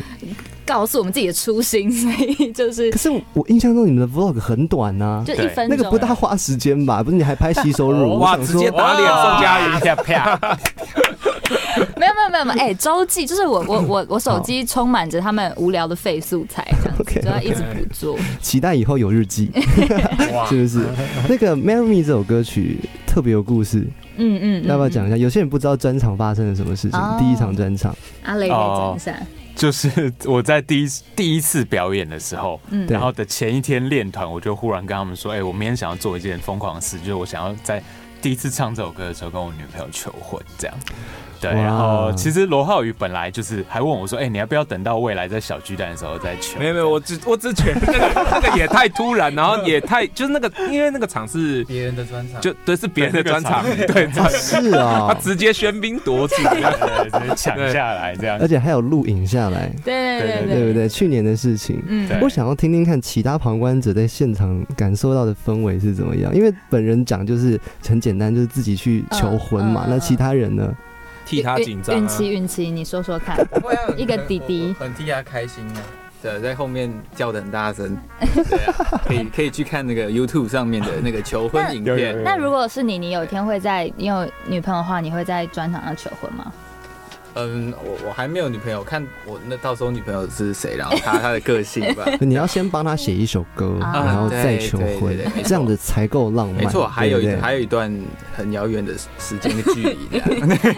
[0.71, 7.03] 告诉我们自己的初心， 所以就是可是我印象中你们的 vlog 很短呐、就一分那个不大花时间吧？
[7.03, 8.11] 不是你还拍吸收乳？
[8.11, 9.97] 我哇，想说直接打脸宋佳瑜，啪
[10.37, 10.59] 啪，
[11.99, 18.17] 没有没有没有没有，哎、周记就是我我我我手机充满着他们无聊的废素材，这样子 OK，就要一直捕捉。
[18.41, 19.51] 期待以后有日记，
[20.49, 20.87] 是不是？
[21.29, 23.81] 那个《Marry Me》这首歌曲特别有故事，
[24.17, 25.17] 嗯嗯，嗯要不要讲一下？
[25.17, 29.17] 有些人不知道专场发生了什么事情哦，第一场专场，阿雷可以讲一下，
[29.61, 37.83] 就是我在第一第一次表演的时候，嗯然后的前一天练团，我就忽然跟他们说：“哎、我明天想要做一件疯狂的事，就是我想要在
[38.23, 40.75] 第一次唱这首歌的时候跟我女朋友求婚，这样。”
[41.41, 58.51] 对，然后其实罗浩宇本来就是还问我说：“哎、你要不要等到未来在小巨蛋的时候再求？”没有没有，我只我只觉得那个那个也太突然，然后也太就是那个，因为那个场是别人的专场，就对是别人的专场，对， 是啊他啊，直接喧宾夺主，对对对抢下来这样而。
[58.51, 60.89] 且还有录影下来，对对对对不对？
[60.89, 61.81] 去年的事情。
[61.87, 69.85] 嗯，我想要听听看其他旁观者在现场感受到的氛围是怎么样，因为本人讲就是很简单，就是自己去求婚嘛。
[69.85, 70.75] 嗯嗯那其他人呢？
[71.31, 71.99] 替他紧张啊。
[71.99, 73.39] 运气运气，你说说看，
[73.97, 75.83] 一个弟弟很替他开心啊。
[76.23, 82.23] 对，在后面叫的很大声，对啊， 可以可以去看那个 YouTube 上面的那个求婚影片。
[82.23, 86.53] 那如果是你，你有一天会在你有女朋友的话，你会在专场上求婚吗？
[87.35, 92.05] 嗯，我我还没有女朋友，看我那到时候女朋友是谁，然后她她的个性吧。
[92.21, 96.65] 你要先帮他写一首歌，啊然后再求婚这样子才够浪漫。
[96.65, 97.93] 没错，还有还有一段
[98.35, 100.77] 很遥远的时间的距离，这样。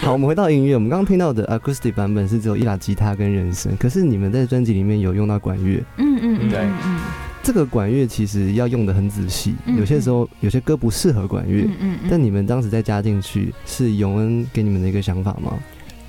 [0.00, 6.66] 好，我们回到音乐，我们刚刚听到的 acoustic 版本是只有一把吉他跟人声，可是你们在专辑里面有用到管乐，嗯嗯嗯对
[7.42, 15.52] 这个管乐其实要用的很仔细，嗯有些时候有些歌不适合管乐，嗯嗯嗯，但你们当时再加进去，是永恩给你们的一个想法吗？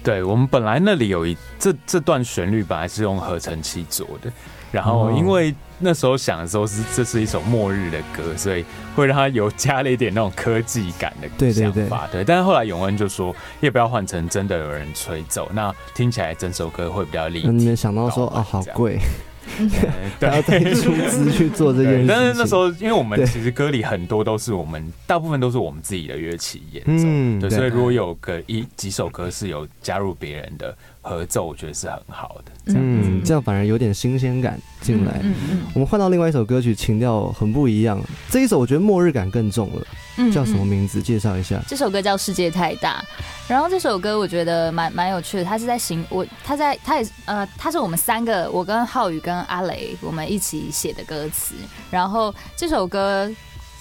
[0.06, 4.32] 对我们本来那里有一这这段旋律本来是用合成器做的，
[4.72, 8.64] 然后哦因为那时候想的时候是这是一首末日的歌，所以
[8.96, 12.08] 会让它有加了一点那种科技感的对对对想法。
[12.12, 17.48] 对，但是后来永恩就说，要不要换成真的有人吹奏，那听起来整首歌会比较立体。
[17.48, 19.00] 那你们想到说搞哦，好贵，
[20.20, 20.30] 对。
[20.30, 22.08] 还要再 出资去做这件事情。
[22.08, 32.52] 但是那时候，因为我们其实歌里很多都是我们，大部分都是我们自己的乐器演奏，嗯对所以如果有个一几首歌是有加入别人的，合奏，我觉得是很好的。
[32.66, 35.20] 这样子，嗯，这样反而有点新鲜感进来。
[35.22, 38.02] 嗯嗯我们换到另外一首歌曲，情调很不一样。
[38.30, 39.88] 这一首我觉得末日感更重了，
[40.18, 41.02] 嗯叫什么嗯名字？
[41.02, 41.62] 介绍一下。
[41.68, 43.04] 这首歌叫《世界太大》，
[43.48, 51.54] 然后这首歌我觉得蛮蛮有趣的，它是在行我，它在它也呃，它是我们三个，我跟浩宇跟阿雷我们一起写的歌词，
[51.92, 53.32] 然后这首歌。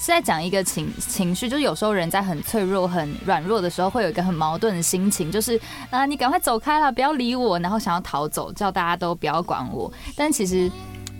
[0.04, 9.90] 是在讲一个情情绪，就是有时候人在很脆弱、很软弱的时候，会有一个很矛盾的心情，就是啊、你赶快走开了，不要理我，然后想要逃走，叫大家都不要管我。
[10.14, 10.70] 但其实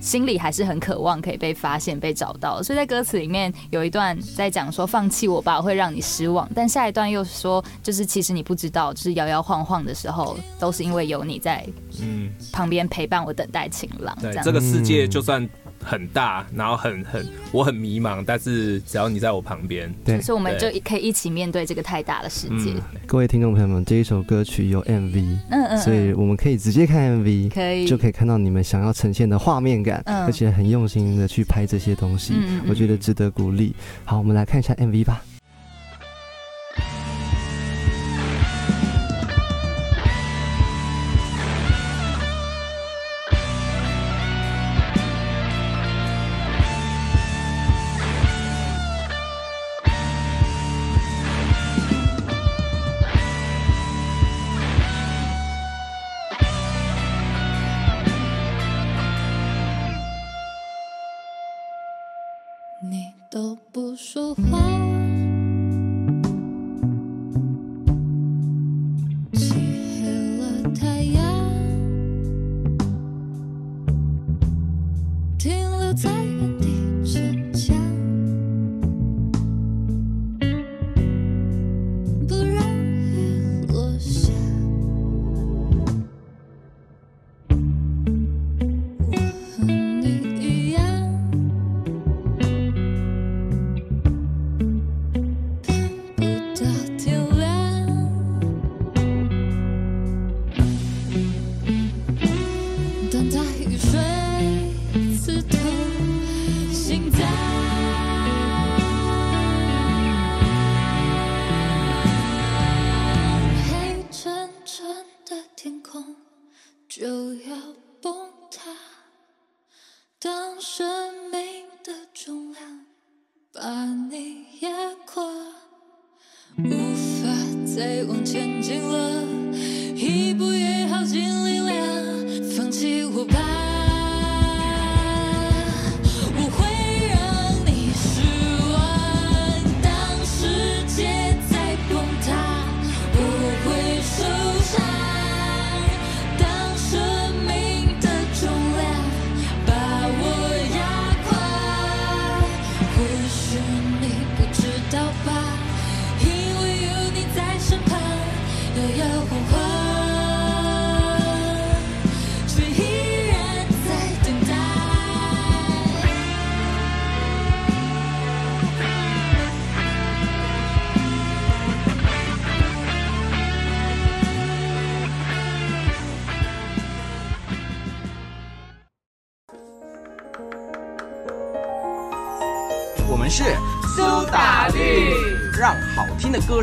[0.00, 2.62] 心里还是很渴望可以被发现、被找到。
[2.62, 6.46] 所以在歌词里面有一段在讲说放弃我吧，我会让你失望。
[6.54, 11.66] 但下一段又说，就是其实你不知道，就是摇摇晃晃的时候，都是因为有你在
[12.02, 14.14] 嗯，旁边陪伴我，等待晴朗。
[14.20, 15.48] 对这个世界就算
[15.84, 22.72] 很大，然后很很我很迷茫，但是只要你在我旁边，对，所以我们就可以一起面对这个太大的世界。
[22.74, 27.86] 嗯，各位听众朋友们，这一首歌曲有 MV，嗯嗯，所以我们可以直接看 MV，可以。
[27.86, 30.24] 就可以看到你们想要呈现的画面感，嗯。
[30.24, 32.66] 而且很用心的去拍这些东西，嗯嗯嗯。
[32.68, 33.74] 我觉得值得鼓励。
[34.04, 35.22] 好，我们来看一下 MV 吧。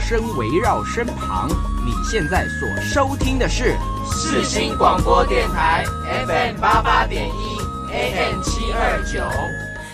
[0.01, 1.47] 声围绕身旁。
[1.85, 5.85] 你现在所收听的是四新广播电台
[6.27, 9.21] FM 八八点一 AM 七二九。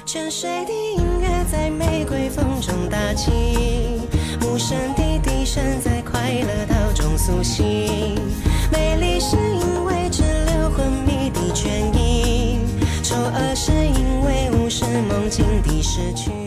[0.06, 4.02] 泉水的音乐在玫瑰风中打起，
[4.42, 8.16] 无声的笛声在快乐岛中苏醒。
[8.72, 12.60] 美丽是因为只留昏迷的倦意，
[13.04, 16.47] 丑恶是因为无视梦境的逝去。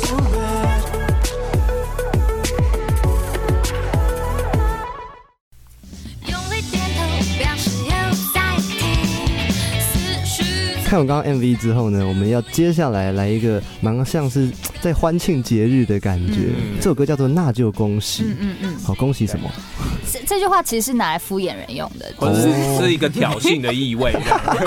[10.91, 14.49] 看完刚刚 MV 之后呢，我们要接下来来一个蛮像是
[14.83, 16.49] 在欢庆节日的感觉。
[16.49, 19.49] 嗯这首歌叫做《那就恭喜》，嗯嗯嗯，好，恭喜什么？
[20.11, 24.13] 这这句话其实是拿来敷衍人用的， 或者是是一个挑衅的意味，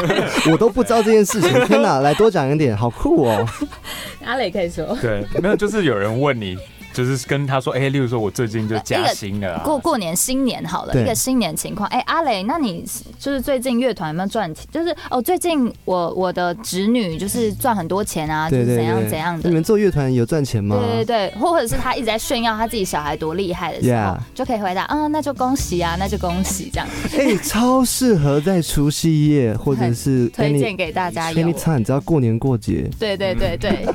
[0.50, 1.98] 我都不知道这件事情，天哪！
[2.00, 3.46] 来多讲一点，好酷哦！
[4.24, 4.96] 阿磊可以说。
[5.02, 6.56] 对，没有，就是有人问你，
[6.94, 11.88] 就是跟他说，哎、例如说我最近就加薪了、啊，过过年新年好了，一个新年情况。
[11.90, 12.84] 哎、阿磊，那你
[13.18, 14.64] 就是最近乐团有没有赚钱？
[14.70, 19.54] 就是哦，最近我我的侄女就是赚很多钱啊，就是怎样，怎样的你。
[19.54, 20.78] 们做乐团有赚钱吗？
[20.78, 26.88] 对对对，或者是他一直在炫耀他自己小孩多厉害的时候就可以回答，啊、那就恭喜啊，那就恭喜这样，
[27.18, 31.52] 哎、超适合在除夕夜或者是 推荐给大家用。
[31.52, 33.86] anytime，只要过年过节，对对对对，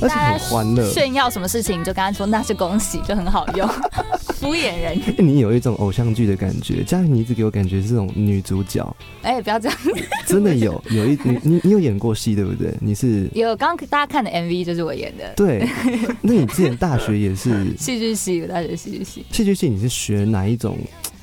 [0.00, 0.90] 而且很欢乐。
[0.90, 3.68] 炫耀什么事情，你就跟他说那是恭喜，就很好用，
[4.40, 5.00] 敷衍人。
[5.06, 9.78] 哎你有一种偶像剧的感觉，嘉玲你一直给我感觉是这种女主角，哎、不要这样。
[10.26, 12.72] 真的有 有一你你你有演过戏对不对？
[12.80, 15.66] 你是有刚刚大家看的 MV 就是我演的，对，
[16.22, 19.24] 那你之前大学也是戏剧系，大学戏剧系。
[19.32, 20.76] 戏剧系，你是学哪一种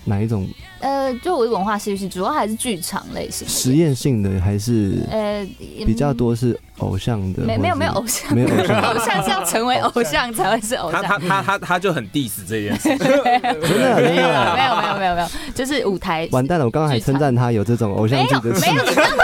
[0.05, 0.47] 哪一种
[0.79, 3.47] 呃，就我的文化戏剧系，主要还是剧场类型。
[3.47, 5.47] 实验性的，还是呃，
[5.85, 7.43] 比较多是偶像的？
[7.43, 11.01] 没没有没有偶像，没有偶像 偶像是要成为偶像才会是偶像。
[11.01, 16.65] 他他他他他就很 diss 这件事， 真的没有没有没有没有没有，就是舞台完蛋了！
[16.65, 19.23] 我刚刚还称赞他有这种偶像剧的气没有，你这样你这样人家为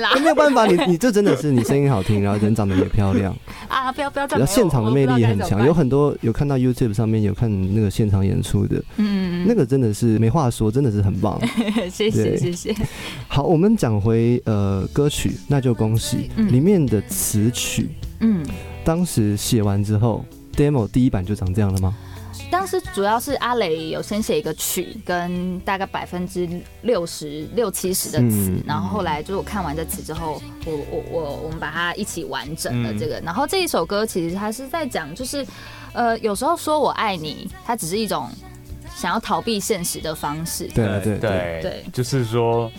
[0.00, 3.34] 难啦没有办法，你你这真的是你声音好听，然后人长得也漂亮，
[3.68, 3.90] 啊！
[3.92, 11.40] 不要不要这样，然后现场的魅力也很强，有很很多有看到 YouTube 上面有看那个现场演出的，嗯那个真的是没话说，真的是很棒。
[11.40, 12.74] 嗯， 谢谢谢谢。
[13.28, 17.88] 好，我们讲回呃歌曲，那就恭喜嗯里面的词曲，
[18.18, 18.44] 嗯，
[18.84, 20.24] 当时写完之后
[20.56, 21.94] ，demo 第一版就长这样了吗？
[22.50, 26.48] 当时主要是阿磊有先写一个曲，跟大概百分之
[26.82, 28.62] 六十六七十的词，嗯。
[28.66, 33.20] 然后后来就是我看完这词之后，我我我我们把它一起完整了嗯这个。
[33.20, 35.46] 然后这一首歌其实它是在讲，就是
[35.92, 38.28] 呃有时候说我爱你，它只是一种
[38.94, 40.68] 想要逃避现实的方式。
[40.68, 41.30] 对啊对对。
[41.30, 41.60] 对。
[41.62, 41.84] 对。
[41.92, 42.70] 就是说，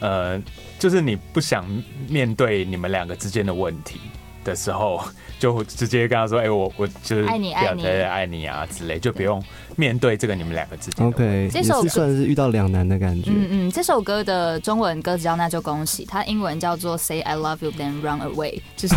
[0.00, 0.40] 呃，
[0.78, 1.66] 就是你不想
[2.08, 4.00] 面对你们两个之间的问题
[4.46, 5.02] 的时候，
[5.38, 9.42] 就直接跟他说：“哎、我我就是爱你爱你对对爱你啊之类，就不用
[9.74, 11.06] 面对这个你们两个之间。
[11.06, 13.30] OK，也这首歌算是遇到两难的感觉。
[13.34, 18.94] 嗯嗯，这首歌的中文歌词叫那就恭喜，它英文叫做 Say I love you then run away，就是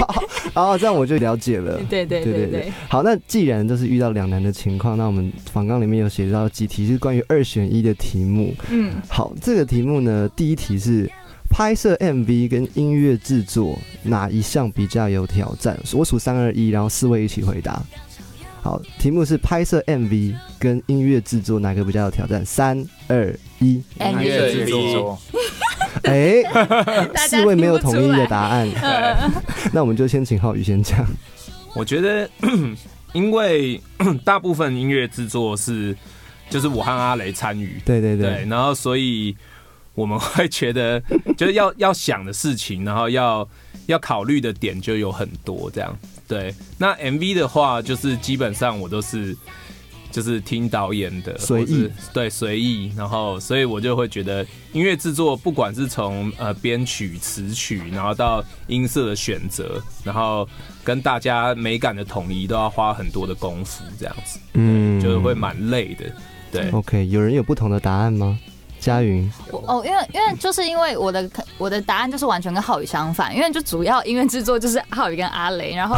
[0.54, 1.80] 哦，这样我就了解了。
[1.88, 2.72] 对对对对。
[2.88, 8.54] 好，那既然都是遇到两难的情况，那我们访纲里面有写到几题是关于二选一的题目。
[8.68, 11.10] 嗯，好，这个题目呢，第一题是
[11.50, 15.78] 拍摄 MV 跟音乐制作哪一项比较有挑战？
[15.92, 17.82] 我数三二一，然后四位一起回答。
[18.62, 22.44] 好，题目是拍摄 MV 跟音乐制作哪个比较有挑战？
[22.46, 25.18] 三二一，MV 乐制作作，
[26.04, 26.42] 哎，
[27.28, 28.68] 四位没有统一的答案，
[29.72, 31.04] 那我们就先请浩宇先讲。
[31.74, 32.28] 我觉得，
[33.12, 33.80] 因为
[34.24, 35.96] 大部分音乐制作是
[36.48, 39.34] 就是我和阿雷参与，对对对对，，然后所以
[40.00, 40.98] 我们会觉得，
[41.36, 43.46] 就是要要想的事情，然后要
[43.86, 45.94] 要考虑的点就有很多这样。
[46.26, 49.36] 对，那 MV 的话，就是基本上我都是
[50.10, 60.48] 就是听导演的随意对随意，然后所以我就会觉得音乐制作，不管是从呃编曲、词曲，然后到音色的选择，然后
[60.82, 66.04] 跟大家美感的统一，都要花很多的功夫，这样子，嗯就是会蛮累的。
[66.52, 68.38] 对，OK，有人有不同的答案吗？
[68.80, 75.96] 佳云，我哦，因为因为就是因为我的我的答案就是完全跟浩宇相反，因为就主要音乐制作就是浩宇跟阿雷，然后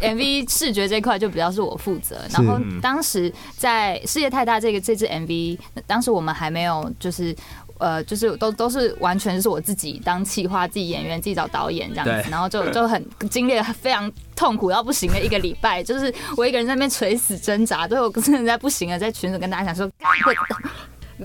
[0.00, 2.16] MV 视觉这块就比较是我负责。
[2.30, 7.34] 然后当时在世界太大这个这支 MV，当时我们还没有就是。
[7.78, 20.34] 呃，就是都都是完全是我自己当企划、自己演员、自己找导演这样子，然后就就很经历了非常痛苦到不行的一个礼拜，就是我一个人在那边垂死挣扎，最后我真的在不行了，在群组跟大家讲说，干会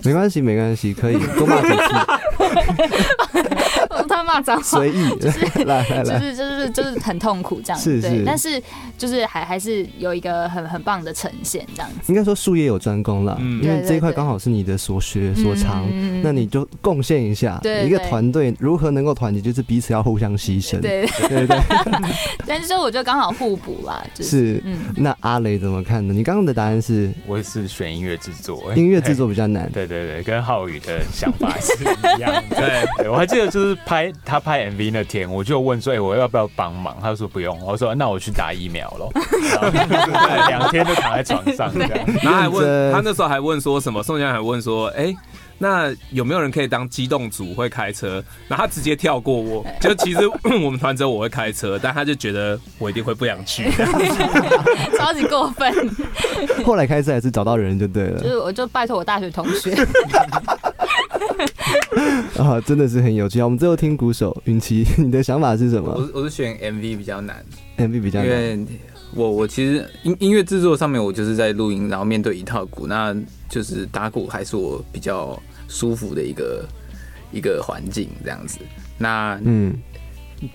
[0.04, 1.82] 没关系，没关系，可以多骂几次，
[4.32, 5.10] 骂脏话，随意，
[5.66, 8.62] 来来来，就是就是就是很痛苦这样子，是是对，但是
[8.98, 11.98] 就是还还是有一个很很棒的呈现这样子。
[12.08, 17.60] 应该说术业有专攻啦，嗯因为对对对这一块刚好是你的所学所长，嗯那你就贡献一下。
[17.62, 20.80] 一个对对团队如何能够团结，就是彼此要互相牺牲。
[20.80, 21.60] 对，对 对，
[22.46, 24.62] 但是我觉得刚好互补啦，就是是。
[24.66, 26.14] 嗯，那阿雷怎么看呢？
[26.14, 29.70] 你刚刚的答案是我也是选音乐制作，音乐制作比较难。
[29.72, 36.98] 对对对，跟浩宇的想法是一样对，我还记得就是拍他拍 MV 那天，我就问说，哎、我要不要帮忙？
[37.02, 39.12] 他就说不用，我说那我去打疫苗咯。
[39.16, 41.92] 然后就是两天就躺在床上这样。
[42.22, 44.02] 然后还问他那时候还问说什么？
[44.04, 45.14] 宋江还问说，哎、
[45.58, 48.24] 那有没有人可以当机动组会开车？
[48.48, 50.20] 然后他直接跳过我，就其实
[50.64, 53.70] 我们团只有我会开车，但他就觉得我一定会不想去。
[54.98, 55.74] 超级过分。
[56.64, 59.76] 后来开车还是找到人就对了就是我就拜托我大学同学，
[62.38, 63.46] 啊，真的是很有趣啊。
[63.46, 67.44] 我们最后听鼓手云奇， 你的想法是什我么是我是选 MV 比较难
[67.78, 68.66] ，？MV 比较难因为
[69.14, 73.16] 我我其实音音乐制作上面，我就是在录音，然后面对一套鼓，那
[73.50, 75.38] 就是打鼓还是我比较
[75.68, 76.66] 舒服的一个
[77.32, 78.60] 一个环境这样子。
[78.98, 79.76] 那嗯，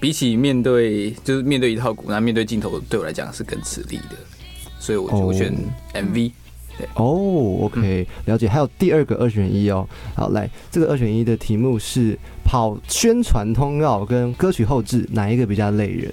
[0.00, 4.16] 比起面对就是面对一套鼓，那面对镜头对我来讲是更吃力的，
[4.78, 5.54] 所以我就选
[5.94, 6.30] MV。
[6.30, 6.32] 哦
[6.94, 8.48] ，OK，了解。
[8.48, 9.86] 还有第二个二选一哦。
[10.14, 16.12] 好，来，这个二选一的题目是跑宣传通告跟歌曲后置哪一个比较累人？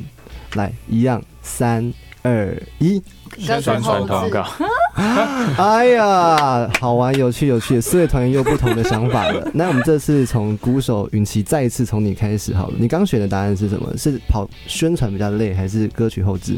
[0.56, 3.02] 来，一样，三二一。
[3.38, 4.46] 宣传通告。
[5.58, 9.50] 哎呀，好玩，有趣，有趣，四位团员有不同的想法了。
[9.56, 12.76] 那我们这次从鼓手允琪再一次从你开始好了。
[12.78, 13.92] 你刚选的答案是什么？
[13.98, 16.56] 是跑宣传比较累，还是歌曲后置？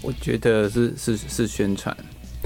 [0.00, 1.94] 我觉得是是是宣传，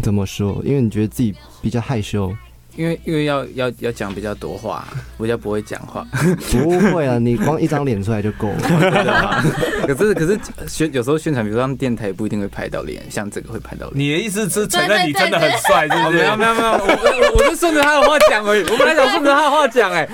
[0.02, 0.62] 怎么说？
[0.64, 2.34] 因为你觉得自己比较害羞。
[2.78, 4.86] 因为因为要要要讲比较多话，
[5.18, 6.06] 比较不会讲话。
[6.52, 9.42] 不会啊，你光一张脸出来就够了。
[9.88, 13.98] 可是可是宣有时候宣传，比如说电台不一定会拍到脸，像这个会拍到脸。
[13.98, 16.18] 你的意思是承认你真的很帅，是不是？
[16.22, 18.62] 没有没有没有，我我我是顺着他的话讲而已。
[18.70, 20.08] 我本来想顺着他的话讲，哎，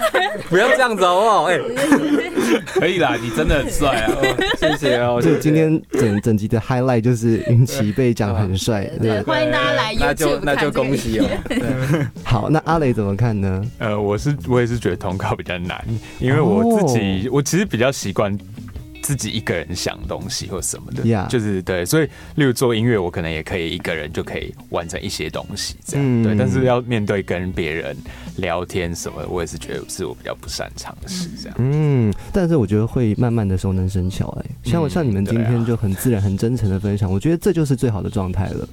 [0.49, 1.45] 不要这样子好不好？
[1.45, 1.61] 哎，
[2.67, 4.09] 可以啦，你真的很帅啊！
[4.59, 5.21] 谢谢哦。
[5.21, 11.27] 就今天整整集的 highlight 就是云奇被讲很帅，对，欢迎大家来那就那就恭喜哦。
[12.23, 13.69] 好，那阿雷怎么看呢？
[13.79, 15.85] 呃，我是我也是觉得通告比较难，
[16.21, 18.39] 因为我自己、我其实比较习惯
[19.03, 22.05] 自己一个人想东西或什么的就是对，所以
[22.37, 26.37] 例如做音乐，我可能也可以一个人就可以完成一些东西这样，嗯对。
[26.37, 27.97] 但是要面对跟别人
[28.37, 31.57] 聊天什么，我也是觉得是我比较不擅长的事这样。
[31.59, 38.69] 嗯，但是我觉得会慢慢的熟能生巧，哎，像像你们今天就很自然、很真诚的分享，我觉得这就是最好的状态了。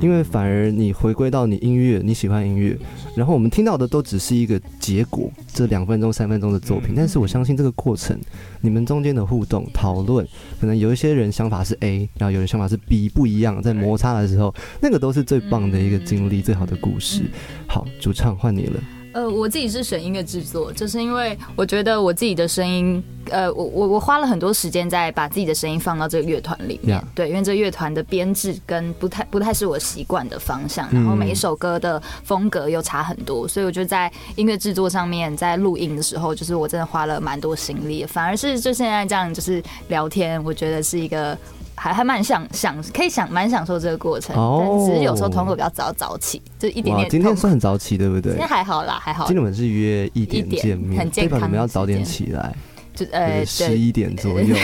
[0.00, 2.78] 因为反而你回归到你音乐，你喜欢音乐，
[3.16, 6.94] 然后我们听到的都只是一个结果，这两分钟、三分钟的作品。
[6.96, 8.18] 但是我相信这个过程，
[8.60, 10.26] 你们中间的互动、讨论，
[10.60, 17.22] 可能有一些人想法是 A，然后有人想法是 B，不一样，在摩擦的时候，那个都是最棒的一个经历，最好的故事。
[17.66, 18.80] 好，主唱换你了。
[19.12, 41.36] 呃，我自己是选音乐制作，就是因为我觉得我自己的声音，呃，我我我花了很多时间在把自己的声音放到这个乐团里面对，因为这乐团的编制跟不太不太是我习惯的方向，然后嗯每一首歌的风格又差很多，所以我就在音乐制作上面，在录音的时候，就是我真的花了蛮多心力，反而是就现在这样就是聊天，我觉得是一个。
[41.80, 47.08] 还还蛮享享，可以享蛮享受这个过程，哦但只是有时候通过比较早早起，就一点，点。
[47.08, 48.38] 今天算很早起，对不对今？
[48.40, 49.34] 天还好啦，还好今。
[49.34, 52.54] 天我们是约一点见面，很健代表你们要早点起来，
[52.94, 54.54] 就呃，十一点左右。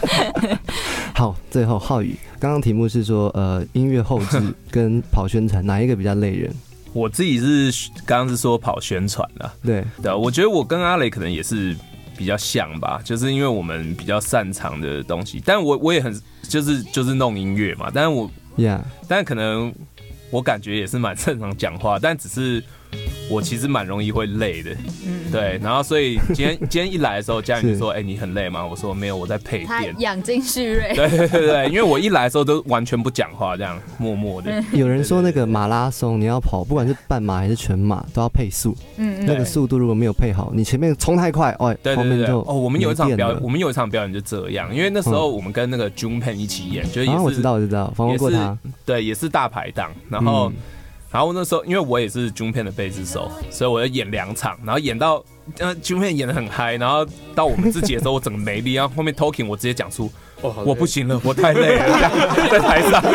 [1.16, 4.38] 好，最后浩宇，刚刚题目是说，呃，音乐后置
[4.70, 6.54] 跟跑宣传哪一个比较累人？
[6.92, 11.74] 我自己是刚刚是说跑宣传了，对，对啊，我觉得我跟阿雷可能也是
[12.20, 19.74] 比较像吧，就是因为我们比较擅长的东西，但我我也很就是就是弄音乐嘛，但是我呀，但可能
[20.30, 22.62] 我感觉也是蛮擅长讲话，但只是
[23.30, 24.72] 我其实蛮容易会累的，
[25.06, 29.94] 嗯，对，然后所以今天 今天一来的时候，家人就说：“哎、你很累吗？”我说：“没有，我在配他电。
[30.00, 30.92] 养精蓄锐。
[30.96, 34.60] 对对对对，因为我一来的时候都完全不讲话，这样默默的。
[34.74, 38.76] 有人说那个马拉松你要跑，不管是半马还是全马，都要配速。
[38.96, 48.58] 嗯那个速度如果没有配好，你前面冲太快，哦，对对对哦，我们有一场表演，我们有一场表演就这样，因为那时候我们跟那个 June Pen 一起演，就是也啊，我知道，我知道，访问过他。
[48.84, 50.50] 对，也是大排档，然后。
[50.50, 50.56] 嗯
[51.12, 55.22] 然后那时候，因为我也是 June Pen 的贝斯手，所以我要演两场，然后演到
[55.58, 57.04] 呃 June Pen 演的很嗨，然后
[57.34, 62.00] 到我们自己的时候，我整个没力，然后后面 Talking 我直接讲出，哦我不行了，我太累了，
[62.50, 63.02] 在台上。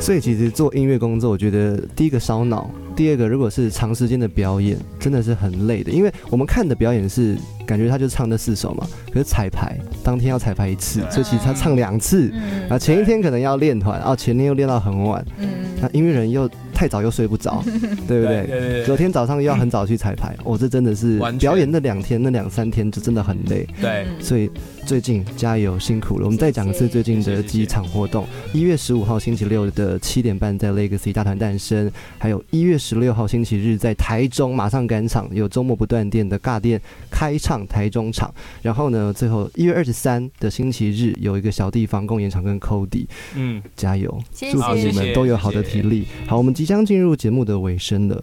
[0.00, 5.92] 所以其实做音乐工作，我觉得第一个烧脑，第二个如果是长时间的表演，真的是很累的。
[5.92, 7.36] 因为我们看的表演是
[7.66, 12.60] 感觉他就唱那四首嘛，可是彩排当天要彩排一次，所以其实他唱两次，嗯。
[12.62, 15.48] 然后前一天可能要练团，啊前天又练到很晚，嗯。
[15.80, 17.62] 那音乐人又太早又睡不着，
[18.06, 18.46] 对不对？
[18.46, 23.66] 对对隔天早上又要很早去彩排，哦，这真的是表演那两天、那两三天就真的很累。
[23.80, 24.50] 对，所以
[24.84, 26.24] 最近加油，辛苦了。
[26.26, 36.80] 我们再讲一次最近的几场活动：一月十五号星期六的七点半在 Legacy 大团诞生，还有一月十六号星期日在台中马上赶场，有周末不断电的尬电
[37.10, 38.30] 开唱台中场。
[38.60, 43.06] 然后呢，最后一月二十三的星期日有一个小地方共演场跟 Cody，
[43.36, 46.06] 嗯，加油，祝福你们都有好的体力。
[46.26, 46.80] 好，我们即将。
[46.90, 48.20] 进入节目的尾声了，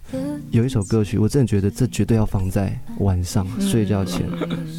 [0.52, 4.28] 有一首歌曲，我真的觉得这绝对要放在晚上睡觉前，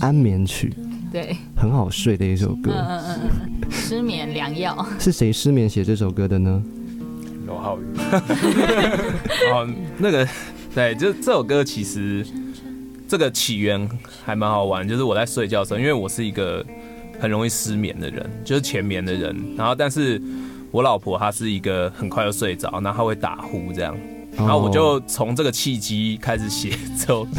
[0.00, 0.74] 安眠曲，
[1.10, 2.72] 对，很好睡的一首嗯歌。
[2.72, 3.20] 嗯嗯
[3.62, 4.86] 嗯，失眠良药。
[4.98, 6.62] 是谁失眠写这首歌的呢？
[7.46, 7.84] 罗浩宇，
[9.54, 10.28] 哦，那个
[10.74, 12.26] 对，就这首歌其实
[13.06, 13.88] 这个起源
[14.28, 16.62] 还蛮好玩，就是我在睡觉的时候，因为我是一个
[17.18, 20.20] 很容易失眠的人，就是前眠的人，然后但是
[20.70, 23.96] 我老婆她是一个很快就睡着，然后她会打呼这样。
[24.36, 27.30] 然后我就从这个契机开始写这首歌，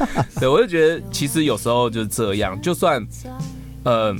[0.40, 3.06] 对我就觉得其实有时候就是这样，就算
[3.82, 4.16] 呃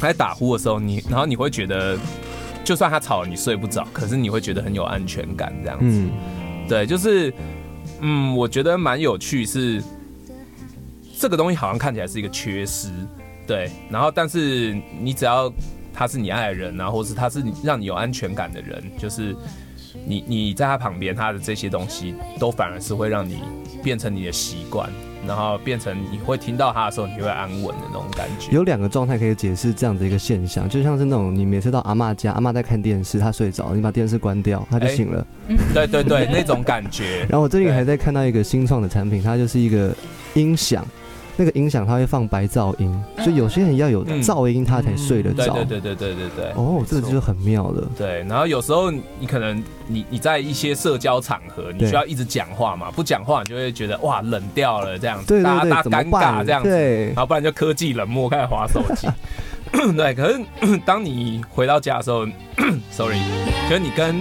[0.00, 1.98] 他在打呼的时候，你然后你会觉得，
[2.64, 5.84] 就算他吵了你睡不着，可是你会觉得很有安全感这样子。
[5.86, 6.10] 嗯，
[6.68, 7.34] 对，就是
[8.00, 9.82] 嗯，我觉得蛮有趣是
[11.18, 12.90] 这个东西好像看起来是一个缺失，
[13.46, 15.50] 对，然后但是你只要
[15.94, 19.34] 他是你爱的人啊，或是他是你让你有安全感的人，就是
[20.06, 23.40] 你你在他旁边，他的这些东西都反而是会让你
[23.82, 24.90] 变成你的习惯，
[25.26, 28.52] 然后变成你会听到他的时候，你会安稳的那种感觉。
[28.52, 35.26] 有两个状态可以解释这样的一个现象，就像是那种你每次到阿嬷家，阿嬷在看电视，她睡着，你把电视关掉，她就醒了。
[35.72, 37.20] 对对对，那种感觉。
[37.20, 39.96] 然后我最近还在看到一个新创的产品，它就是一个
[40.34, 40.86] 音响，
[41.36, 45.52] 那个音响它会放白噪音，所以有些人要有嗯噪音，他才睡得对着。
[45.52, 46.50] 对对对对对对。
[46.54, 47.86] 哦，这个就是很妙的。
[47.96, 59.06] 对，然后有时候你可能你你在一些社交场合，你需要一直讲话嘛，不讲话你就会觉得哇冷掉了这样子，大家大家尴尬这样子，然后不然就科技冷漠开始划手机。
[59.96, 60.40] 对，可是
[60.86, 62.24] 当你回到家的时候，
[62.90, 63.18] sorry，
[63.68, 64.14] 可是你跟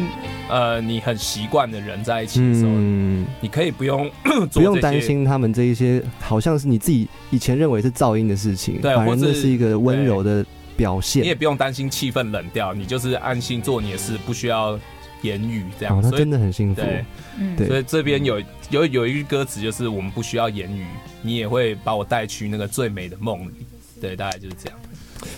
[0.49, 4.09] 呃你很习惯的人在一起的时候，嗯，你可以不用
[4.53, 11.35] 不用担心他们这一些好像是你自己以前认为是噪音的事情，对或是反而那是一个温柔的表现你也。
[11.35, 14.79] 不用担心气氛冷掉，你就是安心做你的事，不需要
[15.21, 15.97] 言语这样。
[15.97, 16.81] 哦，那真的很幸福。
[16.81, 17.05] 对，
[17.39, 18.39] 嗯对所以这边有
[18.69, 20.85] 有有一句歌词就是我们不需要言语，
[21.21, 23.65] 你也会把我带去那个最美的梦里。
[24.01, 24.79] 对，大概就是这样。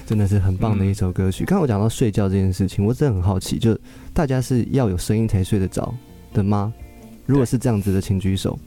[0.06, 1.46] 真的是很棒的一首歌曲。
[1.46, 3.78] 刚刚我讲到睡觉这件事情，我真的很好奇，就
[4.14, 5.94] 大家是要有声音才睡得着
[6.34, 6.74] 的吗？
[7.26, 8.58] 如果是这样子的，请举手。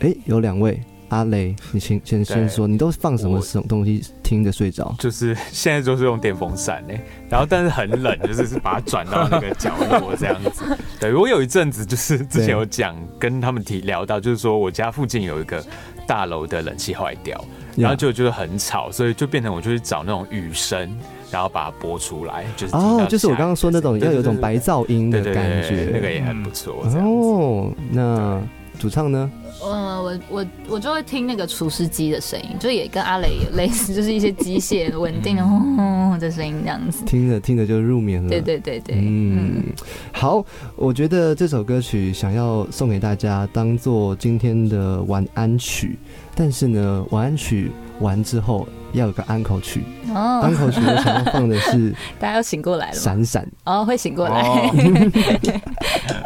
[0.00, 4.94] 哎、有两位，阿雷，你先先先说，你都放什么什么东西听着睡着？
[4.98, 6.94] 就是 现在就是用电风扇呢，
[7.28, 10.64] 然后但是很冷， 就是是把它转到那个角落这样子。
[11.00, 15.64] 对我有一阵子就是之前有讲跟他们提聊到，就是说我家附近有一个
[16.06, 17.42] 大楼的冷气坏掉，
[17.76, 20.96] 然后就觉得很吵，所以就变成我就去找那种雨声，
[21.30, 26.84] 然后把它播出来，就是，哦就是我刚刚说那种要有一种白噪音的感觉，那个也很不错。
[26.94, 28.40] 哦，那
[28.78, 29.30] 主唱呢？
[29.62, 37.04] 呃，我我我就会听那个厨师机的声音，就也跟阿雷有类似，就是一些机械稳定的轰轰轰的声音这样子。
[37.06, 38.28] 听着听着就入眠了。
[38.28, 39.64] 对对对对，嗯，
[40.12, 40.44] 好，
[40.76, 45.98] 我觉得这首歌曲想要送给大家，当做今天的晚安曲。
[46.34, 49.82] 但是呢，晚安曲完之后要有个安口曲，
[50.14, 52.94] 哦安口曲我想要放的是 大家要醒过来了？
[52.94, 53.48] 闪闪。
[53.64, 54.42] 哦，会醒过来。
[54.42, 54.70] 哦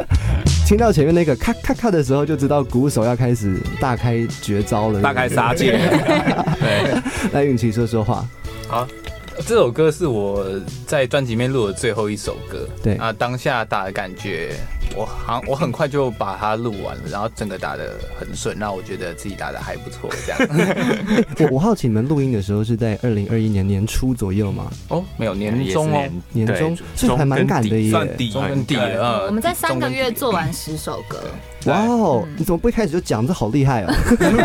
[0.65, 5.77] 听到前面那个咔咔咔的时候，就知道鼓手要开始大开绝招了，大开杀戒
[6.59, 7.01] 对，
[7.33, 8.25] 来允琪说说话。
[8.69, 8.87] 好，
[9.41, 10.45] 这首歌是我
[10.85, 12.67] 在专辑里面录的最后一首歌。
[12.83, 14.55] 对啊，当下打的感觉，
[14.95, 21.25] 我好，我很快就把它录完了，然后整个打的很顺，那我觉得自己打的还不错，这样。
[21.39, 24.71] 我我好奇你们录音的时候是在二零二一年年初左右吗？
[24.89, 27.91] 哦，没有年中哦，年中，所以还蛮赶的耶。
[27.91, 29.25] 算底中跟底了。
[29.27, 31.19] 我们在三个月做完十首歌，
[31.65, 32.27] 哇哦！
[32.37, 33.25] 你怎么不一开始就讲？
[33.25, 33.93] 这好厉害哦！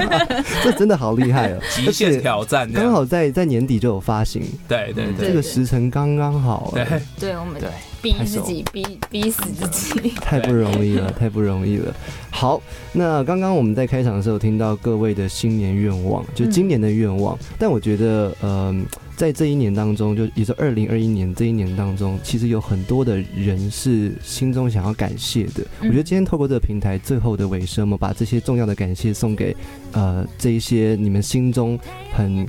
[0.63, 1.59] 这真的好厉害哦！
[1.75, 6.71] 极限挑战刚好在在年底就有发行，对对对这个时辰刚刚好。
[6.75, 6.85] 对，
[7.19, 7.61] 对我们
[8.03, 11.95] 逼自己，逼逼死自己， 太不容易了，太不容易了。
[12.31, 12.61] 好，
[12.93, 17.37] 那刚刚我们在开场的时候听到各位的新年愿望，就今年的愿望。
[17.59, 18.85] 但我觉得，嗯、
[19.17, 25.65] 在这一年当中，就也是二零二一年这一年当中，其实有很多的人是心中想要感谢的。
[25.81, 29.57] 我觉得今天透过这个平台最后的尾声，我们把这些重要的感谢送给
[29.93, 31.79] 呃这一些你们心中
[32.13, 32.47] 很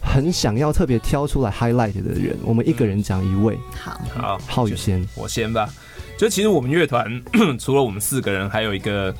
[0.00, 3.56] 很想要特别挑出来 highlight 的人，我们一个人讲一位。
[3.72, 5.72] 好，好，浩宇先，我先吧。
[6.18, 7.22] 就其实我们乐团
[7.58, 9.14] 除了我们四个人，还有一个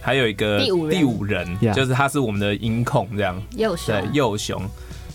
[0.00, 3.42] 还有一个第五人第五人 Yeah 就是他是我们的音控这样。
[3.56, 4.62] 右雄对，右雄，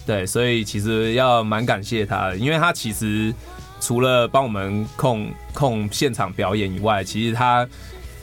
[0.10, 3.32] 对，所以其实要蛮感谢他的，因为他其实
[3.80, 7.68] 除了帮我们控控现场表演以外，其实他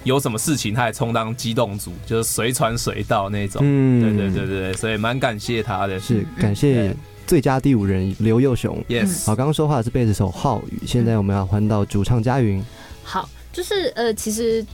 [0.02, 3.62] 有什么事情他也充当机动组，就是随传随到那种。
[3.64, 6.00] 嗯对对对对对，所以蛮感谢他的。
[6.00, 6.92] 是感谢
[7.24, 8.76] 最佳第五人刘佑雄。
[8.88, 12.60] Yes 好，刚刚说话的是贝斯手浩宇，现在我们要换到主唱佳云。
[13.04, 14.68] 好，就是呃，其实这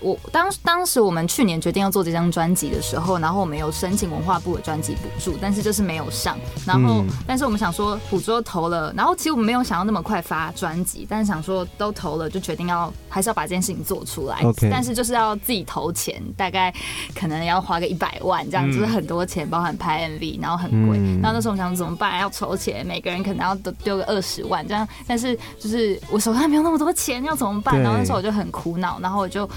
[0.00, 6.38] 我当当时我们去年决定要做这张专辑的时候，然后我们有申请文化部的专辑补助，但是就是没有上。
[6.66, 14.40] 然后，嗯但是我们想说捕捉投了，然后其实我们没有想要那么快发专辑，但是想说都投了，就决定要还是要把这件事情做出来。
[14.70, 16.72] 但是就是要自己投钱，大概
[17.14, 20.98] 可能要花个一百万这样，嗯就是很多钱，包含拍 MV，然后很贵。
[20.98, 22.18] 嗯然后那时候我们想怎么办？
[22.20, 27.80] 要筹钱，每个人可能要都丢个二十万这样，但是就是我手上没有那么多钱，要怎么办？
[27.80, 29.48] 然后那时候我就很苦恼，然后我就。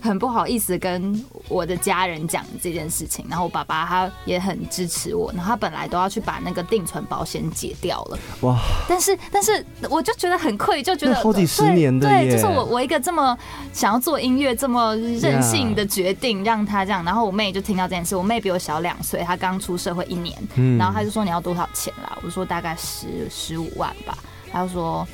[0.00, 13.36] 很不好意思跟我的家人讲这件事情，然后我爸爸他也很支持我，然后他本来都要去把那个定存保险解掉了，哇，但是但是我就觉得很愧，就觉得那好几十对年的对，就是我我一个这么
[13.72, 22.18] 想要做音乐这么任性的决定，让他这样，然后我妹就听到这件事，我妹比我小两岁，她刚出社会一年，嗯然后她就说你要多少钱啦？
[22.22, 24.16] 我说大概十十五万吧，
[24.52, 25.06] 她就说。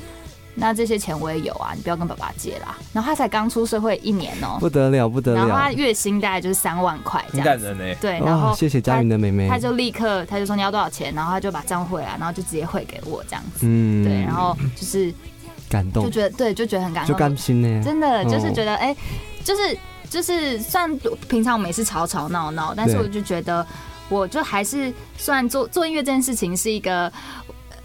[0.55, 2.77] 那这些钱我也有啊，你不要跟爸爸借啦。
[2.93, 5.71] 然后他才刚出社会一年哦、不得了，不得了然后他！
[5.73, 7.75] 月薪大概就是三万块这样子。
[7.99, 9.59] 对，然后哇，谢谢佳云的妹妹他。
[9.59, 13.61] 就立刻他就说你要多少钱，然后他就把账汇来，然后就直接汇给我这样子。
[13.63, 15.13] 嗯对，然后就是
[15.69, 17.83] 感动就，觉得对，就觉得很感动就，甘心呢。
[17.83, 18.95] 真的就是哦觉得哎、
[19.43, 19.77] 就是
[20.09, 20.89] 就是算
[21.27, 23.65] 平常我们也是吵吵闹闹，但是我就觉得
[24.07, 27.11] 我就还是虽然做做音乐这件事情是一个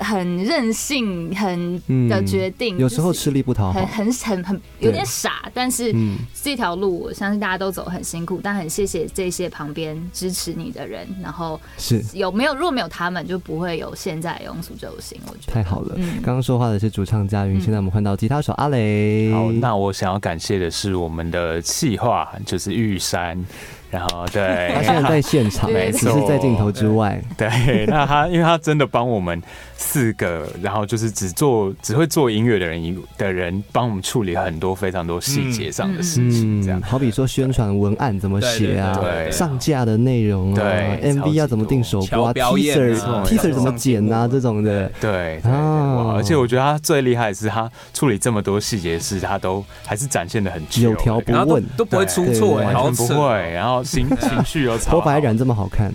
[0.00, 4.00] 很任性很嗯的决定，有时候吃力不讨好很。
[4.00, 15.20] 很很很有点傻，但是嗯这条路我相信大家都走很辛苦，但很谢谢这些旁边支持你的人，然后是有没有如果没有他们，就不会有现在的庸俗就行。
[15.26, 15.94] 我觉得太好了。
[15.98, 19.30] 嗯刚刚说话的是主唱嘉云，嗯现在我们换到吉他手阿雷。
[19.32, 23.44] 好，那我想要感谢的是我们的企划，就是玉山，
[23.90, 27.20] 然后对， 他现在在现场， 对只是在镜头之外。
[27.36, 29.40] 对，那他因为他真的帮我们
[29.76, 36.80] 四个，然后就是只做只会做音乐的人一的人，帮我们处理很多非常多细节上的事情，这样。
[36.82, 38.98] 好比说宣传文案怎么写啊
[39.30, 44.90] 上架的内容啊对，MV 要怎么定首播啊，teaser 怎么剪啊，这种的。
[45.00, 46.14] 对，啊。
[46.16, 55.92] 而且我觉得他最厉害的是他处理这么多细节事，他都还是展现的很有条不然后都紊，都不会出错完全不会，然后情 情绪又超好，头发还染这么好看，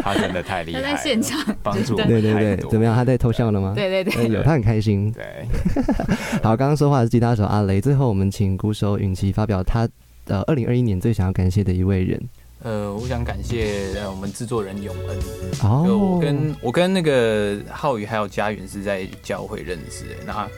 [0.00, 1.38] 他真的太厉害他了，在现场。
[1.62, 2.06] 帮助对。
[2.06, 2.94] 对对，怎么样？
[2.94, 3.72] 他在偷笑了吗？
[3.74, 5.12] 对对对，呃有，他很开心。
[5.12, 5.46] 对，
[6.42, 9.88] 好，刚刚说话的是吉他手阿雷，最后我们请鼓手允琪发表他
[10.26, 12.20] 呃二零二一年最想要感谢的一位人。
[12.64, 15.18] 呃，我想感谢呃我们制作人永恩，
[15.62, 20.14] 哦，就我跟我跟那个浩宇还有佳云是在教会认识的。
[20.26, 20.48] 那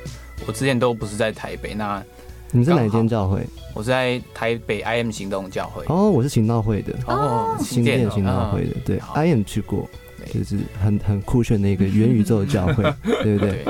[0.46, 2.02] 我之前都不是在台北，那
[2.52, 3.46] 你们是哪一间教会？
[3.74, 5.84] 我是在台北 IM 行动教会。
[5.86, 9.88] 哦，我是行道会的，哦，新店哦行道会的，对，I am 去过，
[10.18, 12.82] 对就是很很酷炫的一个元宇宙的教会，
[13.22, 13.64] 对不对？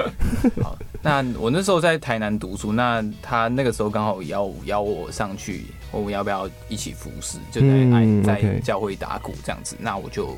[0.62, 9.76] 好，那我那时候在台南读书，那他那个时候刚好邀邀我上去，问我要不要一起服侍，就在、嗯在教会打鼓这样子。
[9.78, 10.34] 那我就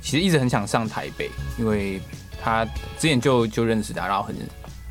[0.00, 2.00] 其实一直很想上台北，因为
[2.42, 2.64] 他
[2.98, 4.34] 之前就就认识他，然后很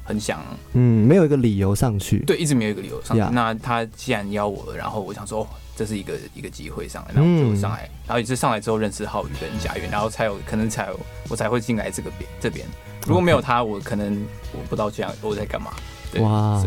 [0.05, 0.39] 很想
[0.73, 3.23] 嗯，没有一个理由上去，对，一直没有一个理由上去。
[3.23, 7.89] Yeah 那他既然邀我了，然后我想说，哦，这是一个一个机会上来，然后就嗯上来。
[8.07, 12.65] 然后也是上来之后认识浩宇跟贾云，然后才有可能才有我才会进来这个边这边。
[13.07, 15.71] 如果没有他，我可能我不知道这样我在干嘛。
[16.11, 16.63] 对哇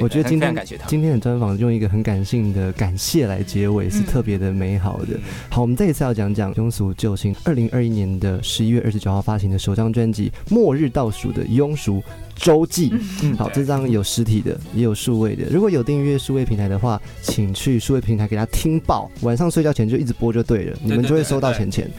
[0.00, 0.52] 我觉得今天。
[0.86, 5.18] 今天的专访用一个很感性的感谢来结尾，是嗯特别的美好的。
[5.48, 12.02] 好，我们这一次要讲讲庸俗救星，二零二一年的十一月二十九号发行的首张专辑《末日倒数的庸俗
[12.36, 12.90] 周记》。
[13.22, 15.44] 嗯好，这张有实体的，也有数位的。
[15.50, 21.90] 如果有订阅数位平台的话，请去数位平台给它听爆，晚上睡觉前就一直播就对了，你们就会收到钱钱。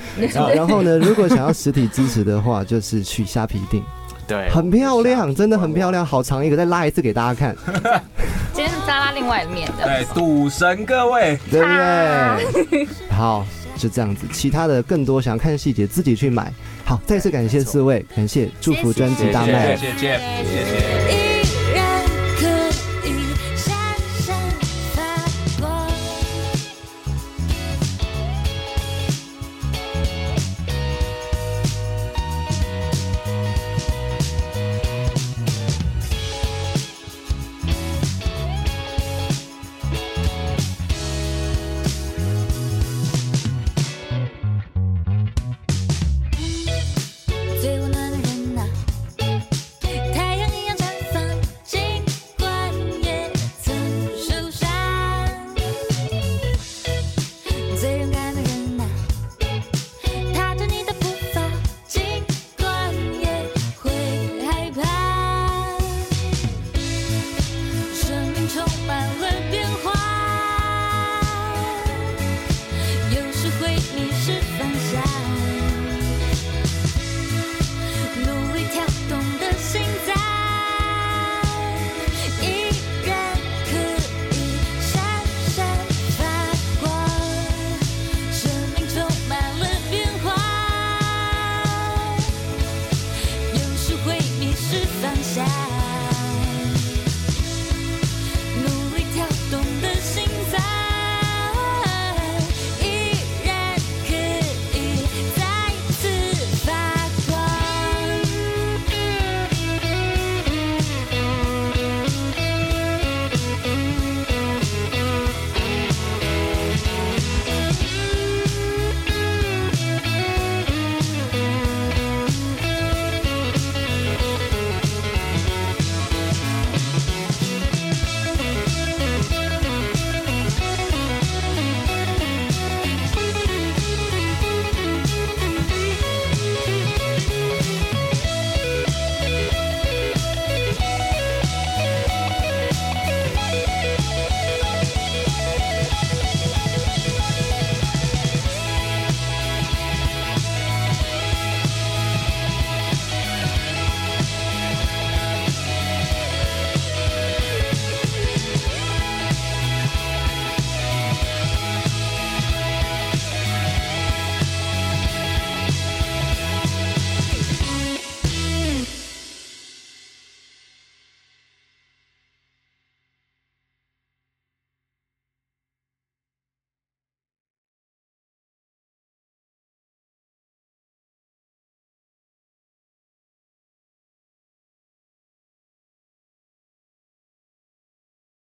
[0.54, 3.82] 然后呢，如果想要实体支持的话，就是去虾皮订，
[4.28, 7.56] 对，很漂亮，真的很漂亮，好长一个，再拉一次给大家看，
[8.54, 12.88] 今天是扎拉另外一面的，对，赌神各位，对不对？
[13.10, 13.46] 好，
[13.78, 14.26] 就这样子。
[14.32, 16.52] 其他的更多想要看细节，自己去买。
[16.86, 19.76] 好，再次感谢四位，感谢祝福专辑大卖。
[19.76, 20.66] 谢谢谢谢
[21.10, 21.14] 谢。
[21.14, 21.23] 依